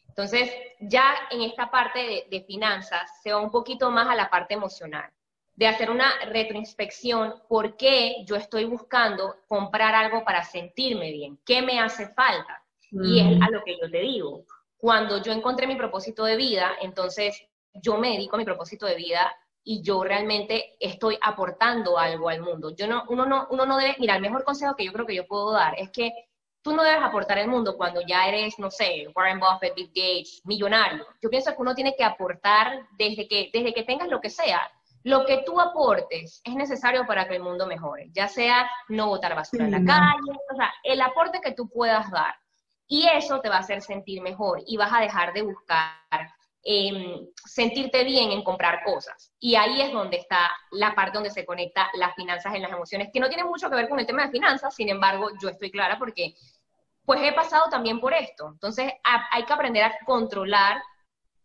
Entonces, 0.09 0.51
ya 0.81 1.15
en 1.31 1.43
esta 1.43 1.71
parte 1.71 1.99
de, 1.99 2.27
de, 2.31 2.45
finanzas 2.45 3.21
se 3.23 3.33
va 3.33 3.41
un 3.41 3.51
poquito 3.51 3.91
más 3.91 4.09
a 4.09 4.15
la 4.15 4.31
parte 4.31 4.55
emocional 4.55 5.11
de 5.57 5.66
hacer 5.66 5.90
una 5.90 6.12
retroinspección, 6.27 7.42
¿por 7.49 7.77
qué 7.77 8.16
yo 8.27 8.37
estoy 8.37 8.66
buscando 8.66 9.37
comprar 9.49 9.95
algo 9.95 10.23
para 10.23 10.45
sentirme 10.45 11.11
bien? 11.11 11.38
¿Qué 11.45 11.62
me 11.62 11.81
hace 11.81 12.09
falta? 12.09 12.62
Y 12.92 13.21
es 13.21 13.42
a 13.42 13.51
lo 13.51 13.64
que 13.64 13.77
yo 13.81 13.90
te 13.90 13.99
digo. 13.99 14.45
Cuando 14.77 15.21
yo 15.23 15.33
encontré 15.33 15.66
mi 15.66 15.75
propósito 15.75 16.25
de 16.25 16.37
vida, 16.37 16.73
entonces 16.81 17.42
yo 17.73 17.97
me 17.97 18.11
dedico 18.11 18.37
a 18.37 18.38
mi 18.38 18.45
propósito 18.45 18.87
de 18.87 18.97
vida 18.97 19.35
y 19.64 19.83
yo 19.83 20.05
realmente 20.05 20.77
estoy 20.79 21.19
aportando 21.21 21.99
algo 21.99 22.29
al 22.29 22.40
mundo. 22.40 22.75
Yo 22.77 22.87
no, 22.87 23.05
uno 23.09 23.27
no, 23.27 23.49
uno 23.51 23.66
no 23.66 23.79
debe, 23.79 23.97
mira, 23.99 24.14
el 24.14 24.23
mejor 24.23 24.45
consejo 24.45 24.77
que 24.77 24.85
yo 24.85 24.92
creo 24.92 25.07
que 25.07 25.14
yo 25.14 25.27
puedo 25.27 25.53
dar 25.53 25.75
es 25.79 25.90
que 25.90 26.12
tú 26.62 26.75
no 26.75 26.83
debes 26.83 27.03
aportar 27.03 27.38
al 27.38 27.49
mundo 27.49 27.77
cuando 27.77 28.03
ya 28.03 28.29
eres, 28.29 28.59
no 28.59 28.71
sé, 28.71 29.09
Warren 29.14 29.40
Buffett, 29.40 29.75
Bill 29.75 29.88
Gates, 29.88 30.42
millonario. 30.45 31.07
Yo 31.23 31.31
pienso 31.31 31.51
que 31.51 31.62
uno 31.62 31.75
tiene 31.75 31.97
que 31.97 32.05
aportar 32.05 32.87
desde 32.99 33.27
que, 33.27 33.51
desde 33.53 33.73
que 33.73 33.85
tengas 33.85 34.09
lo 34.09 34.21
que 34.21 34.31
sea 34.31 34.71
lo 35.07 35.25
que 35.25 35.45
tú 35.47 35.61
aportes 35.61 36.40
es 36.42 36.55
necesario 36.57 37.07
para 37.07 37.29
que 37.29 37.37
el 37.37 37.42
mundo 37.42 37.64
mejore, 37.64 38.11
ya 38.11 38.27
sea 38.27 38.69
no 38.88 39.07
botar 39.07 39.37
basura 39.37 39.66
en 39.66 39.71
la 39.71 39.85
calle, 39.85 40.33
o 40.53 40.57
sea, 40.57 40.75
el 40.83 41.01
aporte 41.01 41.40
que 41.40 41.53
tú 41.53 41.69
puedas 41.69 42.11
dar. 42.11 42.35
Y 42.88 43.07
eso 43.07 43.40
te 43.40 43.49
va 43.49 43.59
a 43.59 43.61
hacer 43.61 43.83
sentir 43.83 44.21
mejor 44.21 44.64
y 44.66 44.77
vas 44.77 44.92
a 44.92 45.01
dejar 45.01 45.33
de 45.33 45.42
buscar 45.42 46.29
em, 46.64 47.25
sentirte 47.45 48.03
bien 48.03 48.33
en 48.33 48.42
comprar 48.42 48.83
cosas. 48.83 49.33
Y 49.38 49.55
ahí 49.55 49.81
es 49.81 49.92
donde 49.92 50.16
está 50.16 50.51
la 50.73 50.92
parte 50.97 51.19
donde 51.19 51.31
se 51.31 51.47
conecta 51.47 51.88
las 51.95 52.12
finanzas 52.16 52.53
en 52.57 52.62
las 52.62 52.73
emociones, 52.73 53.11
que 53.12 53.21
no 53.21 53.29
tiene 53.29 53.45
mucho 53.45 53.71
que 53.71 53.77
ver 53.77 53.88
con 53.88 54.01
el 54.01 54.07
tema 54.07 54.25
de 54.25 54.33
finanzas, 54.33 54.75
sin 54.75 54.88
embargo, 54.88 55.29
yo 55.40 55.49
estoy 55.51 55.71
clara 55.71 56.01
porque 56.01 56.35
pues 57.05 57.21
he 57.23 57.33
pasado 57.33 57.71
también 57.71 58.01
por 58.01 58.12
esto. 58.12 58.49
Entonces, 58.49 58.92
hay 59.05 59.45
que 59.45 59.53
aprender 59.53 59.85
a 59.85 59.97
controlar 60.05 60.83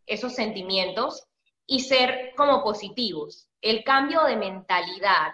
esos 0.08 0.34
sentimientos 0.34 1.28
y 1.68 1.82
ser 1.82 2.34
como 2.36 2.64
positivos 2.64 3.50
el 3.62 3.84
cambio 3.84 4.24
de 4.24 4.36
mentalidad 4.36 5.34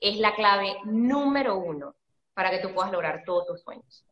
es 0.00 0.18
la 0.18 0.34
clave 0.34 0.76
número 0.84 1.56
uno 1.56 1.94
para 2.34 2.50
que 2.50 2.58
tú 2.58 2.72
puedas 2.72 2.92
lograr 2.92 3.22
todos 3.24 3.46
tus 3.46 3.62
sueños. 3.62 4.04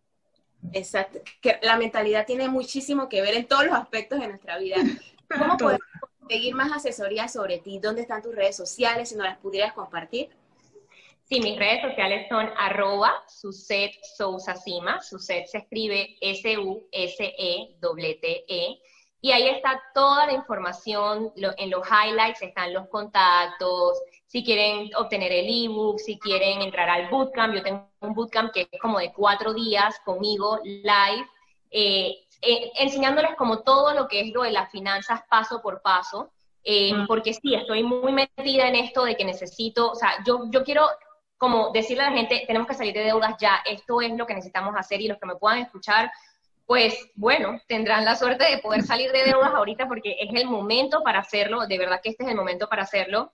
Exacto, 0.72 1.20
que 1.42 1.59
la 1.62 1.77
mentalidad 1.77 2.24
tiene 2.27 2.48
muchísimo 2.48 3.09
que 3.09 3.20
ver 3.20 3.35
en 3.35 3.46
todos 3.46 3.66
los 3.66 3.74
aspectos 3.74 4.20
de 4.20 4.29
nuestra 4.29 4.59
vida. 4.59 4.77
¿Cómo 5.38 5.57
podemos 5.57 5.83
conseguir 6.18 6.55
más 6.55 6.72
asesoría 6.72 7.29
sobre 7.29 7.59
ti? 7.59 7.79
¿Dónde 7.79 8.03
están 8.03 8.22
tus 8.22 8.35
redes 8.35 8.57
sociales? 8.57 9.11
Si 9.11 9.16
no 9.16 9.24
las 9.24 9.38
pudieras 9.38 9.74
compartir. 9.74 10.31
Sí, 11.24 11.40
mis 11.40 11.59
redes 11.59 11.83
sociales 11.83 12.27
son 12.29 12.50
arroba 12.59 13.12
Suset 13.29 13.92
Sousa 14.16 14.55
Cima. 14.57 15.00
Suset 15.00 15.46
se 15.46 15.59
escribe 15.59 16.16
S-U-S-E-T-E. 16.20 17.77
-E, 18.48 18.81
y 19.25 19.33
ahí 19.33 19.49
está 19.49 19.83
toda 19.95 20.27
la 20.27 20.35
información, 20.35 21.33
en 21.57 21.71
los 21.71 21.83
highlights 21.89 22.43
están 22.43 22.75
los 22.75 22.89
contactos, 22.89 23.99
si 24.27 24.45
quieren 24.45 24.91
obtener 24.97 25.33
el 25.33 25.47
ebook, 25.65 25.99
si 25.99 26.19
quieren 26.19 26.61
entrar 26.61 26.91
al 26.91 27.09
bootcamp, 27.09 27.55
yo 27.55 27.63
tengo 27.63 27.89
un 28.01 28.13
bootcamp 28.13 28.53
que 28.53 28.69
es 28.71 28.81
como 28.83 28.99
de 28.99 29.15
cuatro 29.15 29.55
días 29.55 29.99
conmigo, 30.05 30.61
live, 30.63 31.27
eh, 31.71 32.27
eh, 32.43 32.71
enseñándoles 32.75 33.35
como 33.37 33.61
todo 33.61 33.95
lo 33.95 34.09
que 34.09 34.21
es 34.21 34.35
lo 34.35 34.43
de 34.43 34.53
las 34.53 34.71
finanzas 34.71 35.23
paso 35.31 35.63
por 35.63 35.81
paso, 35.81 36.31
eh, 36.63 36.93
porque 37.09 37.33
sí, 37.33 37.55
estoy 37.55 37.83
muy 37.83 38.13
metida 38.13 38.69
en 38.69 38.77
esto 38.77 39.07
de 39.07 39.17
que 39.17 39.25
necesito, 39.25 39.91
o 39.91 39.95
sea, 39.95 40.23
yo, 40.27 40.51
yo 40.51 40.63
quiero 40.65 40.87
como 41.39 41.71
decirle 41.73 42.05
a 42.05 42.11
la 42.11 42.17
gente, 42.17 42.45
tenemos 42.47 42.69
que 42.69 42.75
salir 42.75 42.93
de 42.93 43.05
deudas 43.05 43.37
ya, 43.41 43.63
esto 43.65 44.03
es 44.03 44.13
lo 44.15 44.27
que 44.27 44.35
necesitamos 44.35 44.75
hacer 44.77 45.01
y 45.01 45.09
los 45.09 45.19
que 45.19 45.27
me 45.27 45.37
puedan 45.37 45.61
escuchar, 45.61 46.13
pues 46.66 46.94
bueno, 47.14 47.61
tendrán 47.68 48.05
la 48.05 48.16
suerte 48.16 48.44
de 48.44 48.59
poder 48.59 48.83
salir 48.83 49.12
de 49.12 49.24
deudas 49.24 49.53
ahorita 49.53 49.87
porque 49.87 50.16
es 50.18 50.31
el 50.35 50.46
momento 50.46 51.03
para 51.03 51.20
hacerlo, 51.20 51.66
de 51.66 51.79
verdad 51.79 52.00
que 52.03 52.11
este 52.11 52.24
es 52.24 52.31
el 52.31 52.37
momento 52.37 52.68
para 52.68 52.83
hacerlo. 52.83 53.33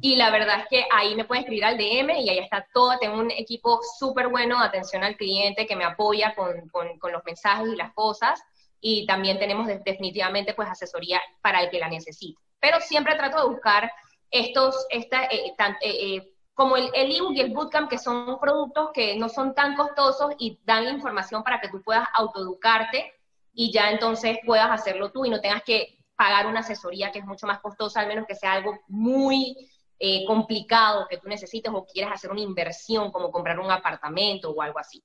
Y 0.00 0.14
la 0.14 0.30
verdad 0.30 0.60
es 0.60 0.66
que 0.68 0.84
ahí 0.92 1.16
me 1.16 1.24
pueden 1.24 1.42
escribir 1.42 1.64
al 1.64 1.76
DM 1.76 2.10
y 2.20 2.30
ahí 2.30 2.38
está 2.38 2.66
todo. 2.72 2.96
Tengo 3.00 3.18
un 3.18 3.32
equipo 3.32 3.80
súper 3.98 4.28
bueno 4.28 4.58
de 4.60 4.66
atención 4.66 5.02
al 5.02 5.16
cliente 5.16 5.66
que 5.66 5.74
me 5.74 5.84
apoya 5.84 6.34
con, 6.36 6.68
con, 6.68 7.12
los 7.12 7.24
mensajes 7.24 7.66
y 7.66 7.76
las 7.76 7.92
cosas. 7.94 8.40
Y 8.80 9.06
también 9.06 9.40
tenemos 9.40 9.66
definitivamente 9.66 10.54
pues 10.54 10.68
asesoría 10.68 11.20
para 11.42 11.62
el 11.62 11.70
que 11.70 11.80
la 11.80 11.88
necesite. 11.88 12.40
Pero 12.60 12.80
siempre 12.80 13.16
trato 13.16 13.42
de 13.42 13.48
buscar 13.48 13.90
estos, 14.30 14.86
esta, 14.90 15.24
eh, 15.24 15.52
eh, 15.58 15.76
eh 15.80 16.32
como 16.58 16.76
el, 16.76 16.90
ebook 16.92 17.36
y 17.36 17.40
el 17.40 17.54
bootcamp, 17.54 17.88
que 17.88 17.98
son 17.98 18.40
productos 18.40 18.90
que 18.92 19.16
no 19.16 19.28
son 19.28 19.54
tan 19.54 19.76
costosos 19.76 20.34
y 20.40 20.58
dan 20.64 20.86
la 20.86 20.90
información 20.90 21.44
para 21.44 21.60
que 21.60 21.68
tú 21.68 21.80
puedas 21.82 22.08
autoeducarte 22.12 23.12
y 23.52 23.70
ya 23.70 23.92
entonces 23.92 24.38
puedas 24.44 24.68
hacerlo 24.68 25.12
tú 25.12 25.24
y 25.24 25.30
no 25.30 25.40
tengas 25.40 25.62
que 25.62 26.00
pagar 26.16 26.48
una 26.48 26.58
asesoría 26.58 27.12
que 27.12 27.20
es 27.20 27.24
mucho 27.24 27.46
más 27.46 27.60
costosa, 27.60 28.00
al 28.00 28.08
menos 28.08 28.26
que 28.26 28.34
sea 28.34 28.54
algo 28.54 28.76
muy 28.88 29.70
eh, 30.00 30.26
complicado 30.26 31.06
que 31.08 31.18
tú 31.18 31.28
necesites 31.28 31.72
o 31.72 31.86
quieras 31.86 32.14
hacer 32.14 32.32
una 32.32 32.40
inversión 32.40 33.12
como 33.12 33.30
comprar 33.30 33.60
un 33.60 33.70
apartamento 33.70 34.50
o 34.50 34.60
algo 34.60 34.80
así. 34.80 35.00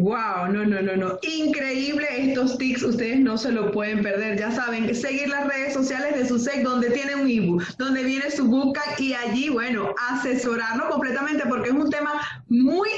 Wow, 0.00 0.52
no, 0.52 0.64
no, 0.64 0.80
no, 0.80 0.96
no. 0.96 1.18
Increíble 1.22 2.06
estos 2.18 2.56
tips, 2.58 2.82
ustedes 2.82 3.20
no 3.20 3.36
se 3.36 3.52
lo 3.52 3.72
pueden 3.72 4.02
perder. 4.02 4.38
Ya 4.38 4.50
saben, 4.50 4.94
seguir 4.94 5.28
las 5.28 5.46
redes 5.46 5.74
sociales 5.74 6.14
de 6.16 6.26
su 6.26 6.38
SEC, 6.38 6.62
donde 6.62 6.90
tiene 6.90 7.16
un 7.16 7.28
ebook, 7.28 7.64
donde 7.78 8.04
viene 8.04 8.30
su 8.30 8.46
bootcamp 8.46 9.00
y 9.00 9.14
allí, 9.14 9.48
bueno, 9.48 9.94
asesorarlo 10.10 10.88
completamente 10.88 11.44
porque 11.48 11.70
es 11.70 11.74
un 11.74 11.90
tema 11.90 12.12
muy 12.48 12.88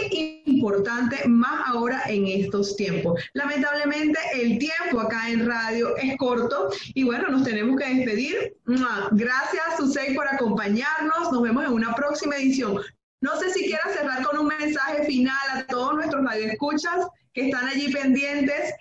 importante, 0.45 1.27
más 1.27 1.69
ahora 1.69 2.03
en 2.07 2.27
estos 2.27 2.77
tiempos. 2.77 3.21
Lamentablemente, 3.35 4.19
el 4.35 4.59
tiempo 4.59 5.01
acá 5.01 5.31
en 5.31 5.47
radio 5.47 5.97
es 5.97 6.17
corto 6.19 6.71
y 6.95 7.05
bueno, 7.05 7.29
nos 7.29 7.45
tenemos 7.45 7.81
que 7.81 7.95
despedir. 7.95 8.55
Gracias, 9.13 9.77
Susei, 9.79 10.15
por 10.15 10.29
acompañarnos. 10.29 11.33
Nos 11.33 11.43
vemos 11.43 11.65
en 11.65 11.73
una 11.73 11.95
próxima 11.95 12.37
edición. 12.37 12.81
No 13.21 13.37
sé 13.37 13.51
si 13.51 13.67
quieras 13.67 13.93
cerrar 13.93 14.23
con 14.25 14.39
un 14.39 14.47
mensaje 14.47 15.05
final 15.05 15.37
a 15.53 15.67
todos 15.67 15.95
nuestros 15.95 16.25
radioescuchas 16.25 17.07
que 17.35 17.49
están 17.49 17.69
allí 17.69 17.93
pendientes. 17.93 18.75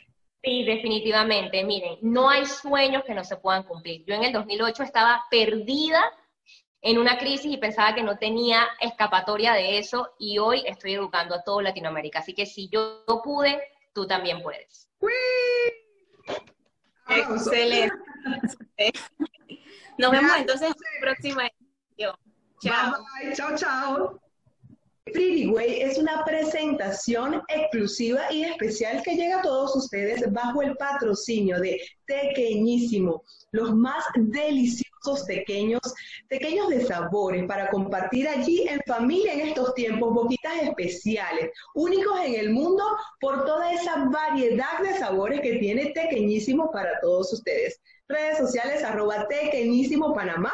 Sí, 0.43 0.63
definitivamente. 0.63 1.63
Miren, 1.65 1.97
no 2.02 2.30
hay 2.30 2.45
sueños 2.45 3.04
que 3.06 3.13
no 3.13 3.23
se 3.23 3.36
puedan 3.36 3.63
cumplir. 3.63 4.06
Yo 4.06 4.15
en 4.15 4.23
el 4.23 4.32
2008 4.32 4.84
estaba 4.84 5.23
perdida 5.30 6.02
en 6.82 6.97
una 6.97 7.17
crisis 7.17 7.52
y 7.52 7.58
pensaba 7.58 7.93
que 7.93 8.04
no 8.04 8.17
tenía 8.17 8.65
escapatoria 8.80 9.52
de 9.54 9.78
eso 9.78 10.13
y 10.17 10.38
hoy 10.38 10.63
estoy 10.65 10.93
educando 10.93 11.36
a 11.36 11.43
todo 11.43 11.60
Latinoamérica. 11.62 12.19
Así 12.19 12.34
que 12.34 12.45
si 12.45 12.69
yo 12.69 13.04
pude, 13.23 13.62
tú 13.93 14.08
también 14.08 14.41
puedes. 14.41 14.89
Excelente. 17.10 17.93
Nos 19.97 20.12
vemos 20.12 20.32
entonces 20.38 20.67
en 20.69 20.73
la 20.73 21.02
próxima 21.02 21.47
edición. 21.47 22.15
Chao. 22.62 22.91
Bye, 22.91 23.25
bye. 23.25 23.36
Chao, 23.36 23.56
chao. 23.58 24.21
Pretty 25.11 25.47
Way 25.47 25.81
es 25.81 25.97
una 25.97 26.23
presentación 26.25 27.41
exclusiva 27.47 28.21
y 28.31 28.43
especial 28.43 29.01
que 29.03 29.15
llega 29.15 29.39
a 29.39 29.41
todos 29.41 29.75
ustedes 29.75 30.31
bajo 30.31 30.61
el 30.61 30.75
patrocinio 30.77 31.59
de 31.59 31.79
Tequeñísimo, 32.05 33.23
los 33.51 33.75
más 33.75 34.03
deliciosos 34.15 35.23
pequeños, 35.27 35.81
pequeños 36.27 36.69
de 36.69 36.85
sabores 36.85 37.45
para 37.47 37.69
compartir 37.69 38.27
allí 38.27 38.67
en 38.67 38.81
familia 38.85 39.33
en 39.33 39.41
estos 39.41 39.73
tiempos, 39.73 40.13
boquitas 40.13 40.53
especiales, 40.63 41.51
únicos 41.75 42.19
en 42.25 42.35
el 42.35 42.49
mundo 42.51 42.83
por 43.19 43.45
toda 43.45 43.71
esa 43.71 44.05
variedad 44.05 44.79
de 44.83 44.97
sabores 44.97 45.41
que 45.41 45.57
tiene 45.57 45.91
Tequeñísimo 45.91 46.71
para 46.71 46.99
todos 47.01 47.33
ustedes. 47.33 47.79
Redes 48.07 48.37
sociales 48.39 48.83
arroba 48.83 49.27
Tequeñísimo 49.27 50.13
Panamá 50.13 50.51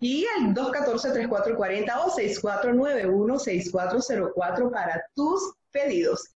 y 0.00 0.26
el 0.38 0.54
214-3440 0.54 2.04
o 2.04 2.16
6491-6404 2.16 4.70
para 4.70 5.04
tus 5.14 5.52
pedidos. 5.70 6.30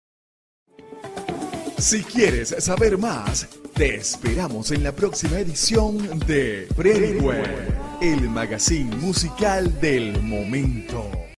Si 1.78 2.02
quieres 2.02 2.54
saber 2.58 2.98
más, 2.98 3.46
te 3.74 3.94
esperamos 3.96 4.72
en 4.72 4.82
la 4.82 4.92
próxima 4.92 5.38
edición 5.38 6.18
de 6.26 6.66
Freeway, 6.74 7.44
el 8.00 8.28
magazine 8.28 8.96
musical 8.96 9.80
del 9.80 10.20
momento. 10.22 11.18